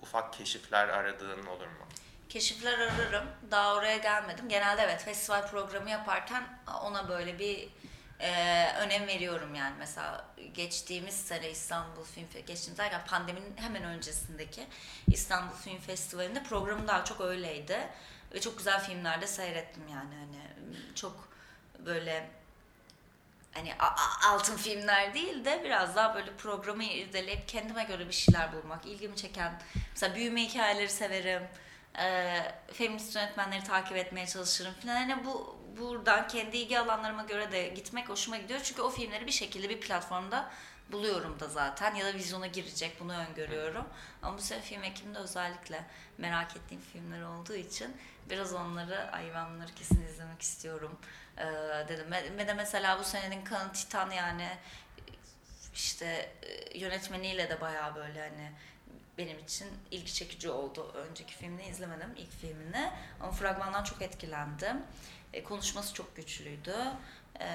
ufak 0.00 0.32
keşifler 0.32 0.88
aradığın 0.88 1.46
olur 1.46 1.66
mu? 1.66 1.86
Keşifler 2.28 2.78
ararım. 2.78 3.24
Daha 3.50 3.74
oraya 3.74 3.96
gelmedim. 3.96 4.48
Genelde 4.48 4.82
evet 4.82 5.04
festival 5.04 5.50
programı 5.50 5.90
yaparken 5.90 6.58
ona 6.82 7.08
böyle 7.08 7.38
bir 7.38 7.68
e, 8.20 8.66
önem 8.78 9.06
veriyorum 9.06 9.54
yani. 9.54 9.74
Mesela 9.78 10.24
geçtiğimiz 10.54 11.14
sene 11.14 11.50
İstanbul 11.50 12.04
Film 12.04 12.26
geçtiğimiz 12.46 12.78
derken 12.78 13.00
pandeminin 13.06 13.56
hemen 13.56 13.84
öncesindeki 13.84 14.66
İstanbul 15.06 15.54
Film 15.56 15.80
Festivali'nde 15.80 16.42
programım 16.42 16.88
daha 16.88 17.04
çok 17.04 17.20
öyleydi. 17.20 17.88
Ve 18.34 18.40
çok 18.40 18.58
güzel 18.58 18.80
filmler 18.80 19.20
de 19.20 19.26
seyrettim 19.26 19.88
yani 19.88 20.14
hani 20.14 20.38
çok 20.94 21.28
böyle 21.78 22.30
hani 23.52 23.74
altın 24.28 24.56
filmler 24.56 25.14
değil 25.14 25.44
de 25.44 25.60
biraz 25.64 25.96
daha 25.96 26.14
böyle 26.14 26.36
programı 26.36 26.84
irdeleyip 26.84 27.48
kendime 27.48 27.84
göre 27.84 28.08
bir 28.08 28.12
şeyler 28.12 28.52
bulmak, 28.52 28.86
ilgimi 28.86 29.16
çeken 29.16 29.60
mesela 29.90 30.14
büyüme 30.14 30.42
hikayeleri 30.42 30.90
severim. 30.90 31.42
Eee 31.98 32.54
feminist 32.72 33.16
yönetmenleri 33.16 33.64
takip 33.64 33.96
etmeye 33.96 34.26
çalışırım 34.26 34.74
falan. 34.74 34.94
Hani 34.96 35.24
bu 35.24 35.53
buradan 35.78 36.28
kendi 36.28 36.56
ilgi 36.56 36.78
alanlarıma 36.78 37.22
göre 37.22 37.52
de 37.52 37.68
gitmek 37.68 38.08
hoşuma 38.08 38.36
gidiyor. 38.36 38.60
Çünkü 38.62 38.82
o 38.82 38.90
filmleri 38.90 39.26
bir 39.26 39.32
şekilde 39.32 39.68
bir 39.68 39.80
platformda 39.80 40.50
buluyorum 40.92 41.40
da 41.40 41.48
zaten 41.48 41.94
ya 41.94 42.06
da 42.06 42.14
vizyona 42.14 42.46
girecek 42.46 42.96
bunu 43.00 43.16
öngörüyorum. 43.16 43.84
Ama 44.22 44.38
bu 44.38 44.42
sene 44.42 44.60
film 44.60 44.84
ekiminde 44.84 45.18
özellikle 45.18 45.84
merak 46.18 46.56
ettiğim 46.56 46.80
filmler 46.80 47.22
olduğu 47.22 47.54
için 47.54 47.96
biraz 48.30 48.54
onları, 48.54 49.12
ay 49.12 49.34
ben 49.34 49.54
bunları 49.54 49.74
kesin 49.74 50.02
izlemek 50.02 50.42
istiyorum 50.42 50.98
dedim. 51.88 52.10
Ve 52.38 52.46
de 52.48 52.54
mesela 52.54 52.98
bu 52.98 53.04
senenin 53.04 53.44
Kanı 53.44 53.72
Titan 53.72 54.10
yani 54.10 54.48
işte 55.74 56.32
yönetmeniyle 56.74 57.50
de 57.50 57.60
bayağı 57.60 57.94
böyle 57.94 58.20
hani 58.20 58.52
benim 59.18 59.38
için 59.38 59.68
ilgi 59.90 60.14
çekici 60.14 60.50
oldu. 60.50 60.92
Önceki 60.94 61.34
filmini 61.34 61.66
izlemedim 61.66 62.14
ilk 62.16 62.32
filmini 62.32 62.90
ama 63.20 63.32
fragmandan 63.32 63.84
çok 63.84 64.02
etkilendim. 64.02 64.82
E, 65.34 65.44
konuşması 65.44 65.94
çok 65.94 66.16
güçlüydü. 66.16 66.76
E, 67.40 67.46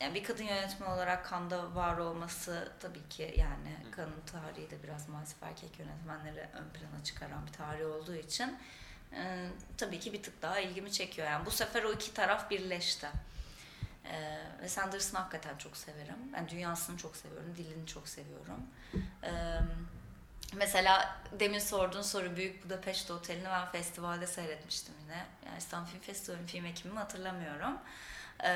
yani 0.00 0.14
bir 0.14 0.24
kadın 0.24 0.44
yönetmen 0.44 0.90
olarak 0.90 1.24
Kanda 1.24 1.74
var 1.74 1.98
olması 1.98 2.72
tabii 2.80 3.08
ki 3.08 3.34
yani 3.38 3.76
Kanın 3.90 4.22
tarihi 4.26 4.70
de 4.70 4.82
biraz 4.82 5.08
maalesef 5.08 5.42
erkek 5.42 5.78
yönetmenleri 5.78 6.40
ön 6.40 6.68
plana 6.68 7.04
çıkaran 7.04 7.46
bir 7.46 7.52
tarih 7.52 7.86
olduğu 7.86 8.16
için 8.16 8.58
e, 9.12 9.48
tabii 9.76 10.00
ki 10.00 10.12
bir 10.12 10.22
tık 10.22 10.42
daha 10.42 10.60
ilgimi 10.60 10.92
çekiyor. 10.92 11.28
Yani 11.28 11.46
bu 11.46 11.50
sefer 11.50 11.82
o 11.82 11.92
iki 11.92 12.14
taraf 12.14 12.50
birleşti. 12.50 13.08
Ee, 14.04 14.38
ve 14.62 14.68
Sanders'ını 14.68 15.18
hakikaten 15.18 15.58
çok 15.58 15.76
severim. 15.76 16.16
Ben 16.32 16.48
dünyasını 16.48 16.96
çok 16.96 17.16
seviyorum, 17.16 17.54
dilini 17.56 17.86
çok 17.86 18.08
seviyorum. 18.08 18.66
Ee, 19.22 19.30
mesela 20.56 21.16
demin 21.40 21.58
sorduğun 21.58 22.02
soru 22.02 22.36
Büyük 22.36 22.64
Budapeşte 22.64 23.12
Oteli'ni 23.12 23.44
ben 23.44 23.66
festivalde 23.66 24.26
seyretmiştim 24.26 24.94
yine. 25.02 25.26
Yani 25.46 25.58
İstanbul 25.58 25.88
Film 25.88 26.00
Festivali'nin 26.00 26.46
film 26.46 26.64
ekimimi 26.64 26.98
hatırlamıyorum. 26.98 27.78
Ee, 28.44 28.48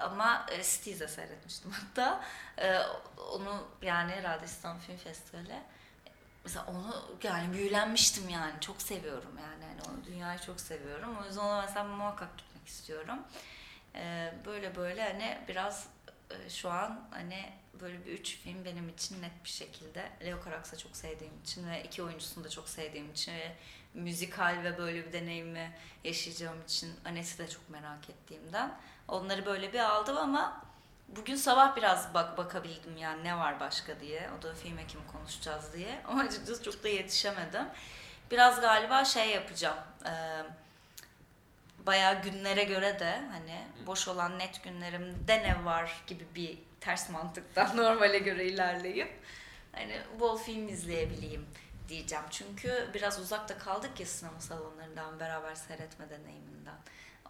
ama 0.00 0.46
e, 0.50 0.62
Cities'e 0.62 1.08
seyretmiştim 1.08 1.70
hatta. 1.80 2.24
Ee, 2.58 2.78
onu 3.32 3.68
yani 3.82 4.12
herhalde 4.12 4.44
İstanbul 4.44 4.80
Film 4.80 4.96
Festivali 4.96 5.62
mesela 6.44 6.66
onu 6.66 7.18
yani 7.22 7.52
büyülenmiştim 7.52 8.28
yani 8.28 8.52
çok 8.60 8.82
seviyorum 8.82 9.38
yani 9.42 9.64
yani 9.64 9.80
onu 9.88 10.04
dünyayı 10.04 10.38
çok 10.38 10.60
seviyorum 10.60 11.16
o 11.22 11.26
yüzden 11.26 11.40
ona 11.40 11.62
mesela 11.62 11.84
muhakkak 11.84 12.38
gitmek 12.38 12.68
istiyorum 12.68 13.18
ee, 13.94 14.34
böyle 14.46 14.76
böyle 14.76 15.02
hani 15.02 15.38
biraz 15.48 15.88
e, 16.30 16.50
şu 16.50 16.70
an 16.70 17.00
hani 17.10 17.52
böyle 17.80 18.06
bir 18.06 18.12
üç 18.12 18.36
film 18.36 18.64
benim 18.64 18.88
için 18.88 19.22
net 19.22 19.44
bir 19.44 19.48
şekilde 19.48 20.10
Leo 20.24 20.44
Carax'ı 20.44 20.78
çok 20.78 20.96
sevdiğim 20.96 21.40
için 21.42 21.70
ve 21.70 21.82
iki 21.82 22.02
oyuncusunu 22.02 22.44
da 22.44 22.48
çok 22.48 22.68
sevdiğim 22.68 23.10
için 23.10 23.32
ve 23.32 23.52
müzikal 23.94 24.60
ve 24.64 24.78
böyle 24.78 25.06
bir 25.06 25.12
deneyimi 25.12 25.72
yaşayacağım 26.04 26.62
için 26.62 26.92
Anet'i 27.04 27.38
de 27.38 27.48
çok 27.48 27.70
merak 27.70 28.10
ettiğimden 28.10 28.78
onları 29.08 29.46
böyle 29.46 29.72
bir 29.72 29.78
aldım 29.78 30.16
ama 30.16 30.64
bugün 31.08 31.36
sabah 31.36 31.76
biraz 31.76 32.14
bak 32.14 32.38
bakabildim 32.38 32.96
yani 32.96 33.24
ne 33.24 33.36
var 33.36 33.60
başka 33.60 34.00
diye. 34.00 34.30
O 34.38 34.42
da 34.42 34.54
film 34.54 34.78
hekimi 34.78 35.06
konuşacağız 35.06 35.72
diye. 35.72 36.00
Ama 36.08 36.22
açıkçası 36.22 36.62
çok 36.62 36.84
da 36.84 36.88
yetişemedim. 36.88 37.64
Biraz 38.30 38.60
galiba 38.60 39.04
şey 39.04 39.30
yapacağım. 39.30 39.78
E, 40.06 40.12
bayağı 41.86 42.22
günlere 42.22 42.64
göre 42.64 43.00
de 43.00 43.22
hani 43.32 43.66
boş 43.86 44.08
olan 44.08 44.38
net 44.38 44.64
günlerimde 44.64 45.42
ne 45.42 45.64
var 45.64 46.02
gibi 46.06 46.26
bir 46.34 46.58
ters 46.84 47.10
mantıktan 47.10 47.76
normale 47.76 48.18
göre 48.18 48.44
ilerleyip 48.44 49.20
hani 49.72 50.00
bol 50.20 50.38
film 50.38 50.68
izleyebileyim 50.68 51.46
diyeceğim. 51.88 52.24
Çünkü 52.30 52.90
biraz 52.94 53.20
uzakta 53.20 53.58
kaldık 53.58 54.00
ya 54.00 54.06
sinema 54.06 54.40
salonlarından 54.40 55.20
beraber 55.20 55.54
seyretme 55.54 56.10
deneyiminden. 56.10 56.76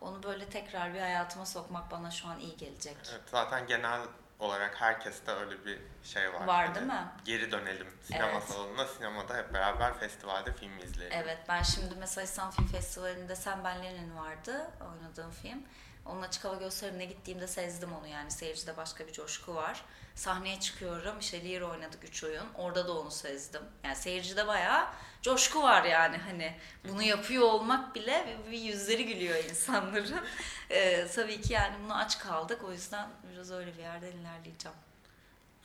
Onu 0.01 0.23
böyle 0.23 0.47
tekrar 0.49 0.95
bir 0.95 1.01
hayatıma 1.01 1.47
sokmak 1.47 1.91
bana 1.91 2.11
şu 2.11 2.29
an 2.29 2.41
iyi 2.41 2.57
gelecek. 2.57 2.97
Evet, 3.11 3.23
zaten 3.27 3.67
genel 3.67 4.01
olarak 4.39 4.81
herkeste 4.81 5.33
öyle 5.33 5.65
bir 5.65 5.79
şey 6.03 6.33
var. 6.33 6.47
Var 6.47 6.65
Hani 6.67 6.75
değil 6.75 6.87
mi? 6.87 7.09
Geri 7.25 7.53
dönelim 7.53 7.87
sinema 8.03 8.27
Evet. 8.29 8.43
salonuna, 8.43 8.87
sinemada 8.87 9.37
hep 9.37 9.55
beraber 9.55 9.99
festivalde 9.99 10.53
film 10.53 10.79
izleyelim. 10.79 11.19
Evet 11.23 11.39
ben 11.49 11.63
şimdi 11.63 11.95
mesela 11.99 12.25
İstanbul 12.25 12.53
Film 12.57 12.67
Festivali'nde 12.67 13.37
Sen 13.37 13.65
Ben 13.65 13.83
Lenin 13.83 14.17
vardı 14.17 14.71
oynadığım 14.81 15.31
film. 15.31 15.63
Onun 16.07 16.23
açık 16.23 16.45
hava 16.45 16.55
gösterimine 16.55 17.05
gittiğimde 17.05 17.47
sezdim 17.47 17.93
onu 17.93 18.07
yani 18.07 18.31
seyircide 18.31 18.77
başka 18.77 19.07
bir 19.07 19.13
coşku 19.13 19.55
var. 19.55 19.85
Sahneye 20.15 20.61
çıkıyorum 20.61 21.19
işte 21.19 21.45
Lear 21.45 21.61
oynadık 21.61 22.05
3 22.05 22.25
oyun 22.25 22.47
orada 22.55 22.89
da 22.89 22.93
onu 22.93 23.11
sezdim. 23.11 23.63
Yani 23.85 23.97
seyircide 23.97 24.47
bayağı 24.47 24.87
coşku 25.23 25.63
var 25.63 25.85
yani 25.85 26.17
hani 26.17 26.57
bunu 26.89 27.03
yapıyor 27.03 27.43
olmak 27.43 27.95
bile 27.95 28.39
bir, 28.51 28.59
yüzleri 28.59 29.07
gülüyor 29.07 29.45
insanların. 29.45 30.21
Ee, 30.71 31.07
tabii 31.15 31.41
ki 31.41 31.53
yani 31.53 31.77
bunu 31.85 31.97
aç 31.97 32.19
kaldık 32.19 32.65
o 32.65 32.73
yüzden 32.73 33.09
biraz 33.33 33.51
öyle 33.51 33.73
bir 33.77 33.83
yerden 33.83 34.13
ilerleyeceğim. 34.13 34.79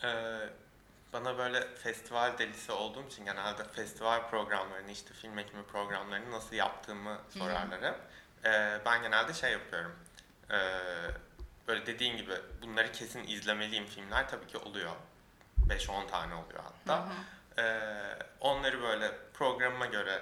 Ee, 0.03 0.49
bana 1.13 1.37
böyle 1.37 1.75
festival 1.75 2.37
delisi 2.37 2.71
olduğum 2.71 3.07
için 3.07 3.25
genelde 3.25 3.63
festival 3.63 4.29
programlarını 4.29 4.91
işte 4.91 5.13
film 5.13 5.39
ekimi 5.39 5.63
programlarını 5.63 6.31
nasıl 6.31 6.55
yaptığımı 6.55 7.17
sorarlar 7.29 7.81
hep. 7.81 7.99
Ee, 8.45 8.81
ben 8.85 9.01
genelde 9.01 9.33
şey 9.33 9.51
yapıyorum. 9.51 9.95
Ee, 10.51 10.57
böyle 11.67 11.85
dediğin 11.85 12.17
gibi 12.17 12.33
bunları 12.61 12.91
kesin 12.91 13.23
izlemeliyim 13.27 13.85
filmler 13.85 14.29
tabii 14.29 14.47
ki 14.47 14.57
oluyor. 14.57 14.91
5-10 15.67 16.07
tane 16.07 16.33
oluyor 16.35 16.63
hatta. 16.63 17.07
Ee, 17.59 17.91
onları 18.39 18.81
böyle 18.81 19.11
programıma 19.33 19.85
göre 19.85 20.21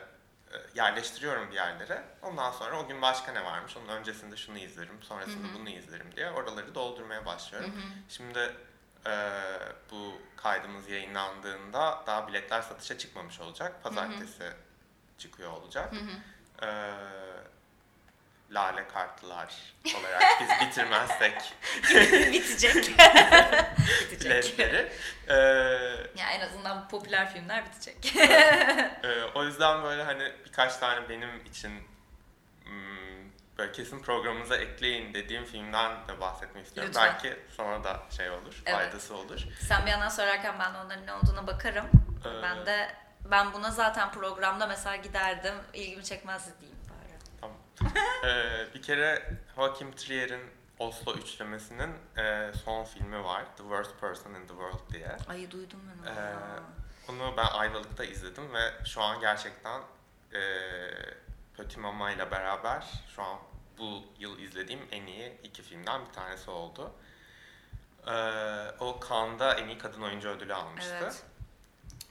e, 0.52 0.56
yerleştiriyorum 0.76 1.50
bir 1.52 1.56
yerlere. 1.56 2.04
Ondan 2.22 2.52
sonra 2.52 2.80
o 2.80 2.88
gün 2.88 3.02
başka 3.02 3.32
ne 3.32 3.44
varmış? 3.46 3.78
Onun 3.78 3.88
öncesinde 3.88 4.38
şunu 4.38 4.58
izlerim, 4.58 5.04
sonrasında 5.04 5.48
bunu 5.60 5.70
izlerim 5.70 6.16
diye 6.16 6.32
oraları 6.32 6.76
doldurmaya 6.76 7.26
başlıyorum. 7.26 7.72
Şimdi 8.10 8.54
e, 9.06 9.12
bu 9.92 10.14
kaydımız 10.38 10.90
yayınlandığında 10.90 12.04
daha 12.08 12.28
biletler 12.28 12.62
satışa 12.62 12.98
çıkmamış 12.98 13.40
olacak. 13.40 13.84
Pazartesi 13.84 14.52
çıkıyor 15.18 15.52
olacak. 15.52 15.94
E, 16.62 16.92
lale 18.52 18.88
kartlılar 18.88 19.54
olarak 20.00 20.24
biz 20.42 20.68
bitirmezsek 20.68 21.54
Bitecek. 22.34 22.76
Bitecek. 24.12 24.22
biletleri. 24.60 24.92
E, 25.30 25.34
Ya 26.16 26.30
en 26.32 26.40
azından 26.42 26.88
popüler 26.88 27.34
filmler 27.34 27.66
bitecek. 27.66 28.16
e, 29.04 29.24
o 29.36 29.44
yüzden 29.44 29.84
böyle 29.84 30.04
hani 30.04 30.32
birkaç 30.46 30.78
tane 30.78 31.10
benim 31.10 31.46
için 31.46 31.72
hmm, 32.64 33.32
böyle 33.58 33.72
kesin 33.72 34.02
programımıza 34.02 34.56
ekleyin 34.58 35.14
dediğim 35.14 35.46
filmden 35.46 36.08
de 36.08 36.20
bahsetmek 36.20 36.66
istiyorum. 36.66 36.92
Lütfen. 36.96 37.14
Belki 37.14 37.40
sana 37.58 37.84
da 37.84 38.04
şey 38.18 38.30
olur, 38.30 38.64
Evet. 38.66 38.78
faydası 38.78 39.16
olur. 39.16 39.42
Sen 39.68 39.86
bir 39.86 39.92
yandan 39.92 40.10
sorarken 40.10 40.56
ben 40.60 40.74
de 40.74 40.78
onların 40.78 41.06
ne 41.06 41.14
olduğuna 41.14 41.48
bakarım. 41.48 41.86
Ee, 42.26 42.44
Ben 42.44 42.66
de 42.66 42.90
ben 43.26 43.54
buna 43.54 43.72
zaten 43.72 44.12
programda 44.12 44.68
mesela 44.68 44.96
giderdim. 44.96 45.56
ilgimi 45.74 46.04
çekmezdi 46.04 46.52
diyeyim. 46.60 46.77
Ee, 48.24 48.68
bir 48.74 48.82
kere 48.82 49.34
Joachim 49.56 49.92
Trier'in 49.92 50.42
Oslo 50.80 51.14
üçlemesinin 51.14 51.90
e, 52.18 52.52
son 52.66 52.84
filmi 52.84 53.24
var. 53.24 53.46
The 53.58 53.64
Worst 53.64 54.00
Person 54.02 54.34
in 54.34 54.42
the 54.42 54.48
World 54.48 54.94
diye. 54.94 55.18
Ay 55.30 55.52
duydum 55.52 55.80
ben 55.88 56.12
onu. 56.12 56.20
Ee. 56.20 57.12
Onu 57.12 57.34
ben 57.38 57.46
Ayvalık'ta 57.46 58.04
izledim 58.04 58.54
ve 58.54 58.86
şu 58.86 59.02
an 59.02 59.20
gerçekten 59.20 59.82
e, 60.34 60.42
Petit 61.58 61.78
Mama 61.78 62.12
ile 62.12 62.32
beraber 62.32 62.86
şu 63.16 63.24
an 63.24 63.38
bu 63.78 64.04
yıl 64.20 64.40
izlediğim 64.40 64.88
en 64.92 65.06
iyi 65.06 65.38
iki 65.44 65.62
filmden 65.64 66.06
bir 66.06 66.14
tanesi 66.14 66.52
oldu. 66.52 66.92
Ee, 68.08 68.12
o 68.80 69.00
Cannes'da 69.10 69.54
en 69.54 69.68
iyi 69.68 69.78
kadın 69.78 70.02
oyuncu 70.02 70.30
ödülü 70.30 70.54
almıştı. 70.54 70.96
Evet. 71.02 71.24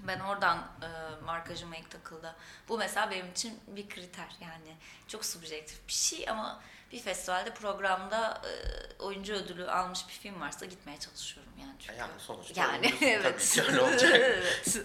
Ben 0.00 0.20
oradan 0.20 0.58
e, 0.58 0.88
markajıma 1.24 1.76
ilk 1.76 1.90
takıldı. 1.90 2.34
Bu 2.68 2.78
mesela 2.78 3.10
benim 3.10 3.30
için 3.30 3.60
bir 3.66 3.88
kriter 3.88 4.28
yani 4.40 4.76
çok 5.08 5.24
subjektif 5.24 5.88
bir 5.88 5.92
şey 5.92 6.30
ama 6.30 6.60
bir 6.92 7.00
festivalde 7.00 7.54
programda 7.54 8.42
e, 8.44 8.52
oyuncu 9.02 9.34
ödülü 9.34 9.70
almış 9.70 10.08
bir 10.08 10.12
film 10.12 10.40
varsa 10.40 10.66
gitmeye 10.66 10.98
çalışıyorum 10.98 11.52
yani 11.60 11.74
çünkü. 11.78 11.98
Yani 11.98 12.12
sonuçta 12.18 12.60
Yani 12.60 12.94
evet. 13.02 13.52
tabii 13.56 13.66
öyle 13.68 13.80
olacak. 13.80 14.12
evet. 14.14 14.78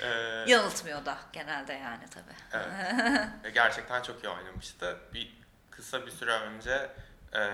Ee, 0.00 0.06
Yanıltmıyor 0.46 1.06
da 1.06 1.18
genelde 1.32 1.72
yani 1.72 2.04
tabii. 2.10 2.34
Evet. 2.52 3.28
Ve 3.44 3.50
gerçekten 3.54 4.02
çok 4.02 4.24
iyi 4.24 4.28
oynamıştı. 4.28 4.98
Bir 5.14 5.34
kısa 5.70 6.06
bir 6.06 6.10
süre 6.10 6.32
önce 6.32 6.90
eee, 7.34 7.50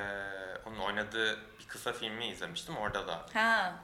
onun 0.66 0.78
oynadığı 0.78 1.38
bir 1.58 1.68
kısa 1.68 1.92
filmi 1.92 2.26
izlemiştim. 2.28 2.76
Orada 2.76 3.08
da 3.08 3.26
Ha, 3.34 3.74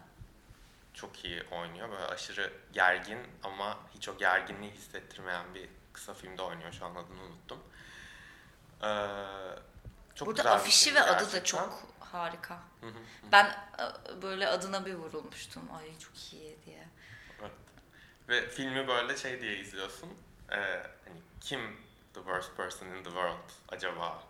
çok 0.95 1.25
iyi 1.25 1.43
oynuyor. 1.51 1.91
Böyle 1.91 2.05
aşırı 2.05 2.53
gergin 2.73 3.19
ama 3.43 3.79
hiç 3.95 4.09
o 4.09 4.17
gerginliği 4.19 4.73
hissettirmeyen 4.73 5.55
bir 5.55 5.69
kısa 5.93 6.15
filmde 6.15 6.43
oynuyor. 6.43 6.73
Şu 6.73 6.85
an 6.87 6.95
adını 6.95 7.23
unuttum. 7.23 7.59
Eee, 8.83 9.17
çok 10.15 10.29
Burada 10.29 10.43
güzel 10.43 10.53
afişi 10.55 10.85
film 10.85 10.97
ve 10.97 11.03
adı 11.03 11.13
da 11.13 11.19
gerçekten. 11.19 11.45
çok 11.45 11.83
harika. 12.01 12.59
Hı 12.81 12.87
hı. 12.87 12.93
Ben 13.33 13.47
e, 13.47 14.23
böyle 14.23 14.49
adına 14.49 14.87
bir 14.87 14.95
vurulmuştum. 14.95 15.63
Ay 15.75 15.99
çok 15.99 16.33
iyi 16.33 16.57
diye. 16.67 16.89
Evet. 17.41 17.53
Ve 18.29 18.49
filmi 18.49 18.89
böyle 18.89 19.17
şey 19.17 19.41
diye 19.41 19.57
izliyorsun. 19.59 20.11
Eee, 20.51 20.87
hani 21.05 21.21
kim 21.41 21.77
the 22.15 22.21
worst 22.21 22.57
person 22.57 22.87
in 22.87 22.99
the 23.05 23.11
world 23.11 23.51
acaba 23.69 24.23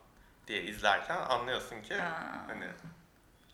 diye 0.47 0.63
izlerken 0.63 1.17
anlıyorsun 1.17 1.83
ki 1.83 1.95
Ha. 1.95 2.45
hani 2.49 2.69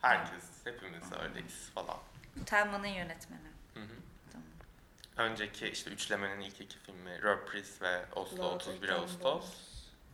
herkes 0.03 0.45
hepimiz 0.65 1.13
öyleyiz 1.13 1.71
falan. 1.75 1.99
Telman'ın 2.47 2.87
yönetmeni. 2.87 3.49
Hı 3.75 3.81
hı. 3.81 3.95
Tamam. 4.33 4.47
Önceki 5.31 5.69
işte 5.69 5.91
üçlemenin 5.91 6.41
ilk 6.41 6.61
iki 6.61 6.79
filmi 6.79 7.23
Reprise 7.23 7.81
ve 7.85 8.05
Oslo 8.17 8.45
Lord 8.45 8.55
31 8.61 8.83
Victor 8.83 8.89
Ağustos. 8.97 9.45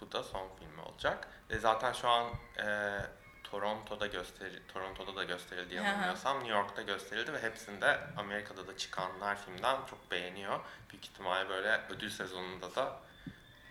Bu 0.01 0.13
da 0.13 0.23
son 0.23 0.49
filmi 0.59 0.81
olacak. 0.81 1.29
E 1.51 1.59
zaten 1.59 1.93
şu 1.93 2.09
an 2.09 2.31
e, 2.59 2.99
Toronto'da 3.45 4.07
gösteri 4.07 4.67
Toronto'da 4.67 5.17
da 5.17 5.25
gösterildi 5.25 5.75
yanılmıyorsam. 5.75 6.37
New 6.39 6.53
York'ta 6.53 6.83
gösterildi 6.83 7.33
ve 7.33 7.43
hepsinde 7.43 8.01
Amerika'da 8.17 8.67
da 8.67 8.77
çıkanlar 8.77 9.45
filmden 9.45 9.77
çok 9.91 10.11
beğeniyor. 10.11 10.61
Büyük 10.91 11.05
ihtimalle 11.05 11.49
böyle 11.49 11.81
ödül 11.91 12.11
sezonunda 12.11 12.75
da 12.75 13.01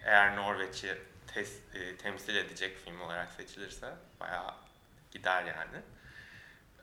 eğer 0.04 0.36
Norveç'i 0.36 0.98
tes- 1.34 1.78
e, 1.80 1.98
temsil 1.98 2.36
edecek 2.36 2.78
film 2.78 3.02
olarak 3.02 3.32
seçilirse 3.32 3.94
bayağı 4.20 4.54
gider 5.12 5.44
yani. 5.44 5.82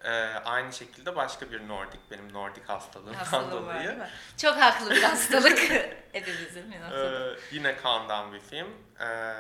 E, 0.05 0.11
aynı 0.45 0.73
şekilde 0.73 1.17
başka 1.17 1.51
bir 1.53 1.69
Nordik, 1.69 2.01
benim 2.11 2.33
Nordik 2.33 2.69
hastalığımdan 2.69 3.15
Hastalığı 3.15 3.67
var 3.67 3.75
dolayı. 3.75 4.09
Çok 4.37 4.57
haklı 4.57 4.91
bir 4.91 5.03
hastalık. 5.03 5.59
Hepimizin. 6.13 6.73
Ee, 6.73 7.37
yine 7.53 7.77
Cannes'dan 7.85 8.33
bir 8.33 8.41
film. 8.41 8.69
Ee, 9.01 9.35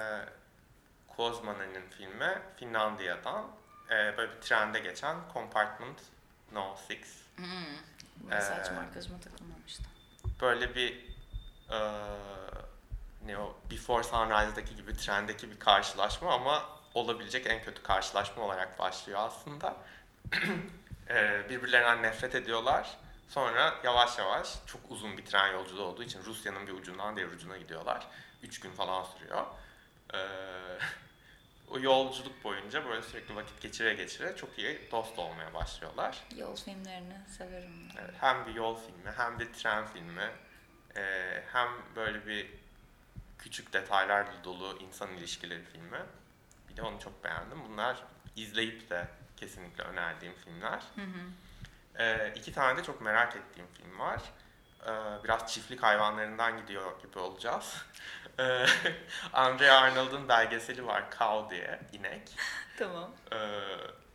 Kozmanen'in 1.17 1.89
filmi 1.99 2.39
Finlandiya'dan. 2.57 3.47
Ee, 3.91 4.15
böyle 4.17 4.33
bir 4.37 4.41
trende 4.41 4.79
geçen 4.79 5.17
Compartment 5.35 5.99
No. 6.53 6.61
6. 6.61 6.95
Hmm. 7.37 7.47
Hiç 8.27 8.69
Ee, 8.69 8.75
markajıma 8.75 9.21
takılmamıştı. 9.21 9.83
Böyle 10.41 10.75
bir 10.75 11.13
ee, 11.71 11.79
ne 13.27 13.39
o 13.39 13.57
Before 13.71 14.03
Sunrise'daki 14.03 14.77
gibi 14.77 14.97
trendeki 14.97 15.51
bir 15.51 15.59
karşılaşma 15.59 16.35
ama 16.35 16.63
olabilecek 16.95 17.47
en 17.47 17.63
kötü 17.63 17.83
karşılaşma 17.83 18.43
olarak 18.43 18.79
başlıyor 18.79 19.21
aslında. 19.23 19.77
Ee, 21.11 21.43
birbirlerinden 21.51 22.03
nefret 22.03 22.35
ediyorlar. 22.35 22.97
Sonra 23.29 23.75
yavaş 23.85 24.19
yavaş 24.19 24.55
çok 24.67 24.81
uzun 24.89 25.19
bir 25.19 25.25
tren 25.25 25.53
yolculuğu 25.53 25.83
olduğu 25.83 26.03
için 26.03 26.25
Rusya'nın 26.25 26.67
bir 26.67 26.73
ucundan 26.73 27.17
diğer 27.17 27.29
ucuna 27.29 27.57
gidiyorlar. 27.57 28.07
Üç 28.43 28.61
gün 28.61 28.71
falan 28.71 29.05
sürüyor. 29.05 29.47
Ee, 30.15 30.19
o 31.71 31.81
yolculuk 31.81 32.45
boyunca 32.45 32.85
böyle 32.85 33.03
sürekli 33.03 33.37
vakit 33.37 33.61
geçire 33.61 33.95
geçire 33.95 34.37
çok 34.37 34.59
iyi 34.59 34.89
dost 34.93 35.19
olmaya 35.19 35.55
başlıyorlar. 35.55 36.23
Yol 36.37 36.57
filmlerini 36.57 37.17
severim. 37.39 37.89
Evet, 38.01 38.15
hem 38.21 38.47
bir 38.47 38.55
yol 38.55 38.77
filmi 38.77 39.11
hem 39.17 39.39
bir 39.39 39.53
tren 39.53 39.87
filmi 39.87 40.31
ee, 40.97 41.43
hem 41.53 41.69
böyle 41.97 42.27
bir 42.27 42.51
küçük 43.39 43.73
detaylarla 43.73 44.45
dolu 44.45 44.79
insan 44.81 45.11
ilişkileri 45.11 45.65
filmi. 45.65 46.01
Bir 46.69 46.77
de 46.77 46.83
onu 46.83 47.01
çok 47.01 47.25
beğendim. 47.25 47.59
Bunlar 47.69 48.05
izleyip 48.37 48.91
de 48.91 49.09
kesinlikle 49.43 49.85
önerdiğim 49.85 50.35
filmler. 50.45 50.83
Hı 50.97 51.03
hı. 51.03 51.23
Ee, 52.03 52.33
iki 52.37 52.53
tane 52.53 52.79
de 52.79 52.83
çok 52.83 53.01
merak 53.01 53.37
ettiğim 53.37 53.67
film 53.75 53.99
var. 53.99 54.21
Ee, 54.87 55.25
biraz 55.25 55.53
çiftlik 55.53 55.83
hayvanlarından 55.83 56.57
gidiyor 56.61 57.01
gibi 57.03 57.19
olacağız. 57.19 57.77
Ee, 58.39 58.67
Andrea 59.33 59.81
Arnold'un 59.81 60.29
belgeseli 60.29 60.87
var 60.87 61.05
Cow 61.19 61.57
diye, 61.57 61.81
inek. 61.93 62.23
Tamam. 62.79 63.11
Ee, 63.33 63.37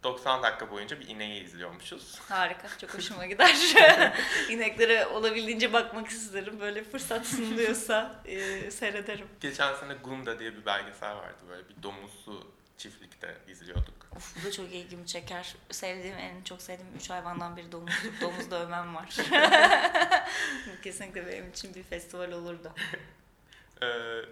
90 0.03 0.43
dakika 0.43 0.71
boyunca 0.71 0.99
bir 0.99 1.07
ineği 1.07 1.43
izliyormuşuz. 1.43 2.19
Harika. 2.29 2.67
Çok 2.81 2.93
hoşuma 2.93 3.25
gider. 3.33 3.55
İneklere 4.49 5.07
olabildiğince 5.07 5.73
bakmak 5.73 6.07
isterim. 6.07 6.59
Böyle 6.59 6.83
fırsat 6.83 7.25
sunuluyorsa 7.25 8.21
e, 8.25 8.71
seyrederim. 8.71 9.27
Geçen 9.41 9.75
sene 9.75 9.93
Gunda 9.93 10.39
diye 10.39 10.53
bir 10.55 10.65
belgesel 10.65 11.15
vardı 11.15 11.37
böyle 11.49 11.69
bir 11.69 11.83
domuzlu 11.83 12.56
çiftlikte 12.77 13.37
izliyorduk. 13.47 14.07
Of, 14.15 14.35
bu 14.41 14.47
da 14.47 14.51
çok 14.51 14.65
ilgimi 14.65 15.07
çeker. 15.07 15.55
Sevdiğim, 15.71 16.17
en 16.17 16.43
çok 16.43 16.61
sevdiğim 16.61 16.95
üç 16.95 17.09
hayvandan 17.09 17.57
biri 17.57 17.71
domuz. 17.71 17.93
Domuz 18.21 18.51
dövmem 18.51 18.95
var. 18.95 19.09
Kesinlikle 20.83 21.27
benim 21.27 21.49
için 21.49 21.75
bir 21.75 21.83
festival 21.83 22.31
olurdu. 22.31 22.71
Ee, 23.81 23.85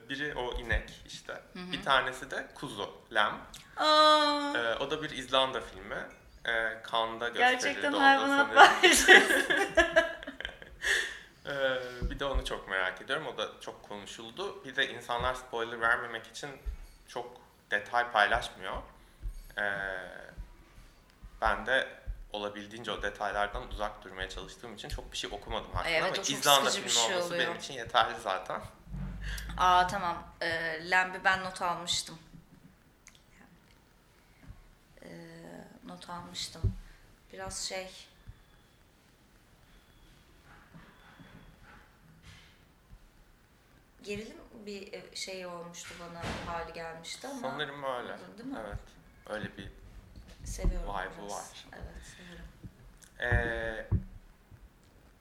biri 0.10 0.34
o 0.36 0.54
inek 0.60 1.02
işte. 1.08 1.34
hı. 1.34 1.72
Bir 1.72 1.84
tanesi 1.84 2.32
de 2.32 2.48
kuzu, 2.56 2.94
lem. 3.14 3.34
Aa, 3.78 4.54
Ee, 4.58 4.76
o 4.76 4.92
da 4.92 5.04
bir 5.04 5.10
İzlanda 5.10 5.62
filmi. 5.62 5.96
Ee, 6.48 6.52
Cannes'da 6.92 7.28
gösterildi 7.30 7.38
gerçekten 7.38 7.94
hayvanat 7.94 8.56
bahçesi. 8.56 9.24
Ee, 11.48 11.52
bir 12.10 12.20
de 12.20 12.26
onu 12.26 12.46
çok 12.46 12.70
merak 12.70 13.02
ediyorum. 13.02 13.28
O 13.28 13.38
da 13.38 13.50
çok 13.62 13.84
konuşuldu. 13.84 14.66
Bir 14.66 14.76
de 14.76 14.90
insanlar 14.94 15.34
spoiler 15.34 15.82
vermemek 15.82 16.28
için 16.28 16.50
çok 17.08 17.38
detay 17.72 18.12
paylaşmıyor. 18.12 18.78
Ee, 19.58 19.64
ben 21.42 21.66
de 21.66 21.88
olabildiğince 22.34 22.92
o 22.92 23.02
detaylardan 23.02 23.70
uzak 23.70 24.04
durmaya 24.04 24.30
çalıştığım 24.30 24.76
için 24.76 24.90
çok 24.90 25.12
bir 25.12 25.18
şey 25.18 25.30
okumadım 25.34 25.72
hakkında 25.72 25.94
Evet, 25.94 26.04
ama 26.18 26.38
İzlanda 26.38 26.70
filmi 26.70 26.90
şey 26.90 27.16
olması 27.16 27.28
oluyor. 27.28 27.42
benim 27.48 27.58
için 27.58 27.74
yeterli 27.74 28.20
zaten. 28.24 28.62
Aa 29.58 29.88
tamam. 29.88 30.24
Ee, 30.42 30.90
Lamb'i 30.90 31.24
ben 31.24 31.44
not 31.44 31.62
almıştım. 31.62 32.20
Ee, 35.04 35.08
not 35.86 36.10
almıştım. 36.10 36.62
Biraz 37.34 37.58
şey... 37.68 38.08
Gerilim 44.06 44.38
bir 44.66 44.94
e, 44.94 45.16
şey 45.16 45.46
olmuştu 45.46 45.94
bana 46.00 46.22
hali 46.54 46.74
gelmişti 46.74 47.28
ama 47.28 47.40
Sanırım 47.42 47.84
öyle. 47.84 48.18
Değil 48.38 48.50
mi? 48.50 48.58
Evet. 48.68 48.80
Öyle 49.30 49.58
bir 49.58 49.70
seviyorum 50.46 50.90
Vibe'ı 50.90 51.22
biraz. 51.22 51.32
var. 51.32 51.66
Evet 51.74 52.04
severim. 52.18 52.46
Ee, 53.20 53.88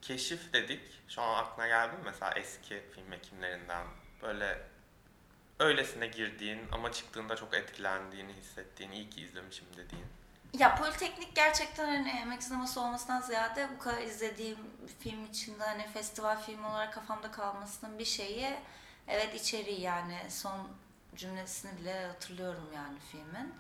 keşif 0.03 0.53
dedik. 0.53 0.81
Şu 1.09 1.23
an 1.23 1.45
aklına 1.45 1.67
geldi 1.67 1.93
mi 1.93 2.03
mesela 2.05 2.33
eski 2.37 2.83
film 2.95 3.13
ekimlerinden 3.13 3.87
böyle 4.23 4.63
öylesine 5.61 6.07
girdiğin 6.07 6.61
ama 6.73 6.93
çıktığında 6.93 7.37
çok 7.37 7.55
etkilendiğini 7.55 8.33
hissettiğin, 8.33 8.91
iyi 8.91 9.11
ki 9.11 9.21
izlemişim 9.23 9.67
dediğin. 9.77 10.07
Ya 10.59 10.75
Politeknik 10.77 11.35
gerçekten 11.35 11.87
hani 11.87 12.11
emek 12.11 12.43
sineması 12.43 12.81
olmasından 12.81 13.21
ziyade 13.21 13.69
bu 13.75 13.79
kadar 13.79 14.03
izlediğim 14.03 14.59
film 14.99 15.25
içinde 15.25 15.65
hani 15.65 15.87
festival 15.87 16.43
filmi 16.43 16.67
olarak 16.67 16.95
kafamda 16.95 17.31
kalmasının 17.31 17.99
bir 17.99 18.05
şeyi 18.05 18.57
evet 19.09 19.35
içeriği 19.35 19.81
yani 19.81 20.19
son 20.29 20.69
cümlesini 21.17 21.81
bile 21.81 22.07
hatırlıyorum 22.07 22.69
yani 22.75 22.99
filmin. 23.13 23.55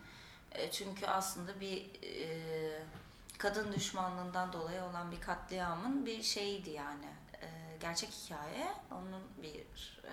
E, 0.52 0.70
çünkü 0.70 1.06
aslında 1.06 1.60
bir 1.60 1.90
e, 2.02 2.82
kadın 3.38 3.72
düşmanlığından 3.72 4.52
dolayı 4.52 4.82
olan 4.82 5.12
bir 5.12 5.20
katliamın 5.20 6.06
bir 6.06 6.22
şeyiydi 6.22 6.70
yani. 6.70 7.08
E, 7.42 7.76
gerçek 7.80 8.10
hikaye. 8.10 8.68
Onun 8.90 9.22
bir 9.42 10.00
e, 10.04 10.12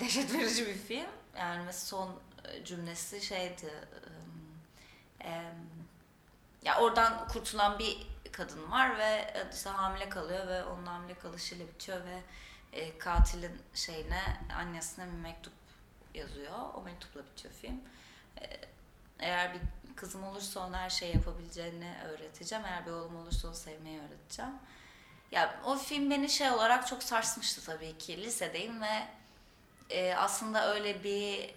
dehşet 0.00 0.34
verici 0.34 0.66
bir 0.66 0.74
film. 0.74 1.10
Yani 1.38 1.72
son 1.72 2.20
e, 2.44 2.64
cümlesi 2.64 3.20
şeydi. 3.20 3.66
e, 3.66 4.17
Em, 5.20 5.68
ya 6.62 6.80
oradan 6.80 7.28
kurtulan 7.28 7.78
bir 7.78 8.06
kadın 8.32 8.70
var 8.70 8.98
ve 8.98 9.04
e, 9.04 9.46
işte 9.54 9.70
hamile 9.70 10.08
kalıyor 10.08 10.46
ve 10.46 10.64
onun 10.64 10.86
hamile 10.86 11.14
kalışıyla 11.14 11.66
bitiyor 11.66 11.98
ve 12.04 12.20
e, 12.72 12.98
katilin 12.98 13.62
şeyine 13.74 14.22
annesine 14.58 15.06
bir 15.06 15.18
mektup 15.18 15.52
yazıyor. 16.14 16.58
O 16.74 16.82
mektupla 16.82 17.20
bitiyor 17.24 17.54
film. 17.54 17.80
E, 18.40 18.46
eğer 19.18 19.54
bir 19.54 19.60
kızım 19.96 20.24
olursa 20.24 20.66
ona 20.66 20.78
her 20.78 20.90
şey 20.90 21.12
yapabileceğini 21.12 21.94
öğreteceğim. 22.04 22.64
Eğer 22.64 22.86
bir 22.86 22.90
oğlum 22.90 23.16
olursa 23.16 23.48
onu 23.48 23.54
sevmeyi 23.54 24.00
öğreteceğim. 24.00 24.52
Ya 25.32 25.60
o 25.64 25.76
film 25.76 26.10
beni 26.10 26.28
şey 26.28 26.50
olarak 26.50 26.86
çok 26.86 27.02
sarsmıştı 27.02 27.64
tabii 27.64 27.98
ki. 27.98 28.22
Lisedeyim 28.22 28.82
ve 28.82 29.08
e, 29.90 30.14
aslında 30.14 30.74
öyle 30.74 31.04
bir 31.04 31.54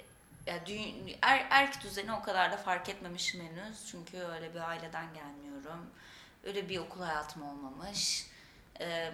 ya 0.48 0.58
dü- 0.58 1.18
er, 1.22 1.48
erk 1.50 1.84
düzeni 1.84 2.14
o 2.14 2.22
kadar 2.22 2.52
da 2.52 2.58
fark 2.58 2.90
etmemişim 2.90 3.42
henüz. 3.48 3.88
Çünkü 3.92 4.18
öyle 4.18 4.54
bir 4.54 4.60
aileden 4.60 5.14
gelmiyorum. 5.14 5.90
Öyle 6.44 6.70
bir 6.70 6.78
okul 6.80 7.02
hayatım 7.02 7.44
olmamış. 7.50 8.28
Ee, 8.80 9.12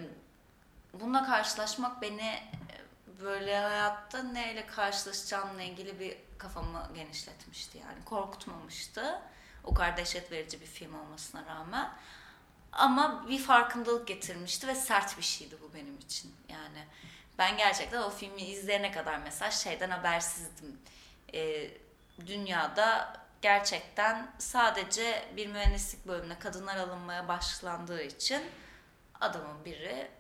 bununla 0.94 1.26
karşılaşmak 1.26 2.02
beni 2.02 2.22
e, 2.28 2.76
böyle 3.22 3.60
hayatta 3.60 4.24
neyle 4.24 4.68
karşılaşacağımla 4.68 5.62
ilgili 5.62 6.00
bir 6.00 6.18
kafamı 6.38 6.90
genişletmişti 6.96 7.78
yani. 7.78 8.06
Korkutmamıştı. 8.06 9.22
O 9.63 9.74
kadar 9.74 9.98
dehşet 9.98 10.32
verici 10.32 10.62
bir 10.62 10.66
film 10.66 11.00
olmasına 11.00 11.46
rağmen. 11.46 11.90
Ama 12.72 13.26
bir 13.30 13.40
farkındalık 13.40 14.08
getirmişti 14.08 14.68
ve 14.68 14.76
sert 14.76 15.18
bir 15.18 15.24
şeydi 15.24 15.56
bu 15.62 15.74
benim 15.74 15.98
için. 15.98 16.36
Yani 16.50 16.86
ben 17.38 17.58
gerçekten 17.58 18.02
o 18.02 18.10
filmi 18.10 18.42
izleyene 18.42 18.92
kadar 18.92 19.18
mesela 19.18 19.52
şeyden 19.52 19.90
habersizdim 19.90 20.80
e, 21.34 21.72
dünyada 22.26 23.13
gerçekten 23.42 24.32
sadece 24.38 25.26
bir 25.36 25.48
mühendislik 25.48 26.08
bölümüne 26.08 26.40
kadınlar 26.40 26.78
alınmaya 26.78 27.28
başlandığı 27.28 28.02
için 28.02 28.42
adamın 29.22 29.66
biri 29.66 30.12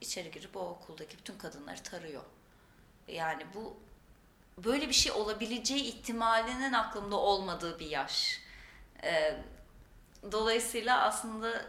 içeri 0.00 0.30
girip 0.30 0.56
o 0.56 0.60
okuldaki 0.60 1.18
bütün 1.18 1.38
kadınları 1.38 1.82
tarıyor. 1.82 2.22
Yani 3.08 3.46
bu 3.54 3.76
böyle 4.64 4.88
bir 4.88 4.94
şey 4.94 5.12
olabileceği 5.12 5.82
ihtimalinin 5.82 6.72
aklımda 6.72 7.16
olmadığı 7.16 7.78
bir 7.78 7.90
yaş. 7.90 8.40
E, 9.02 9.36
dolayısıyla 10.32 11.02
aslında 11.02 11.64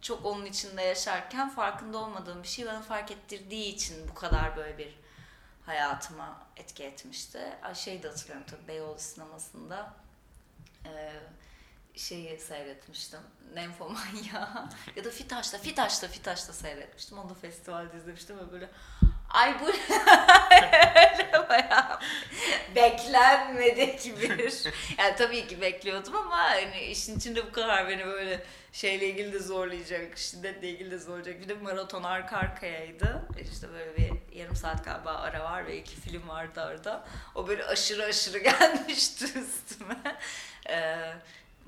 çok 0.00 0.26
onun 0.26 0.44
içinde 0.44 0.82
yaşarken 0.82 1.50
farkında 1.50 1.98
olmadığım 1.98 2.42
bir 2.42 2.48
şey 2.48 2.66
bana 2.66 2.82
fark 2.82 3.10
ettirdiği 3.10 3.74
için 3.74 4.08
bu 4.08 4.14
kadar 4.14 4.56
böyle 4.56 4.78
bir 4.78 4.94
hayatıma 5.66 6.46
etki 6.56 6.84
etmişti. 6.84 7.40
Şey 7.74 8.02
de 8.02 8.08
hatırlıyorum 8.08 8.46
tabii 8.50 8.68
Beyoğlu 8.68 8.98
sinemasında 8.98 9.92
e, 10.86 11.12
şeyi 11.98 12.40
seyretmiştim. 12.40 13.20
Nymphomania 13.54 14.68
ya 14.96 15.04
da 15.04 15.10
Fitaş'ta, 15.10 15.58
Fitaş'ta, 15.58 16.08
Fitaş'ta 16.08 16.52
seyretmiştim. 16.52 17.18
Onu 17.18 17.30
da 17.30 17.34
festivalde 17.34 17.96
izlemiştim 17.96 18.38
ve 18.38 18.52
böyle 18.52 18.70
ay 19.30 19.60
bu 19.60 19.66
bayağı 21.48 22.00
beklenmedik 22.74 24.20
bir. 24.20 24.64
Yani 24.98 25.16
tabii 25.16 25.46
ki 25.46 25.60
bekliyordum 25.60 26.16
ama 26.16 26.36
hani 26.36 26.80
işin 26.80 27.18
içinde 27.18 27.46
bu 27.46 27.52
kadar 27.52 27.88
beni 27.88 28.06
böyle 28.06 28.44
şeyle 28.74 29.08
ilgili 29.08 29.32
de 29.32 29.38
zorlayacak, 29.38 30.18
şiddetle 30.18 30.68
ilgili 30.70 30.90
de 30.90 30.98
zorlayacak. 30.98 31.40
Bir 31.40 31.48
de 31.48 31.54
maraton 31.54 32.02
arka 32.02 32.36
arkayaydı. 32.36 33.22
İşte 33.52 33.68
böyle 33.72 33.96
bir 33.96 34.38
yarım 34.38 34.56
saat 34.56 34.84
galiba 34.84 35.10
ara 35.10 35.44
var 35.44 35.66
ve 35.66 35.78
iki 35.78 35.96
film 35.96 36.28
vardı 36.28 36.66
orada. 36.70 37.04
O 37.34 37.48
böyle 37.48 37.64
aşırı 37.64 38.04
aşırı 38.04 38.38
gelmişti 38.58 39.24
üstüme. 39.24 40.18
Ee, 40.68 41.14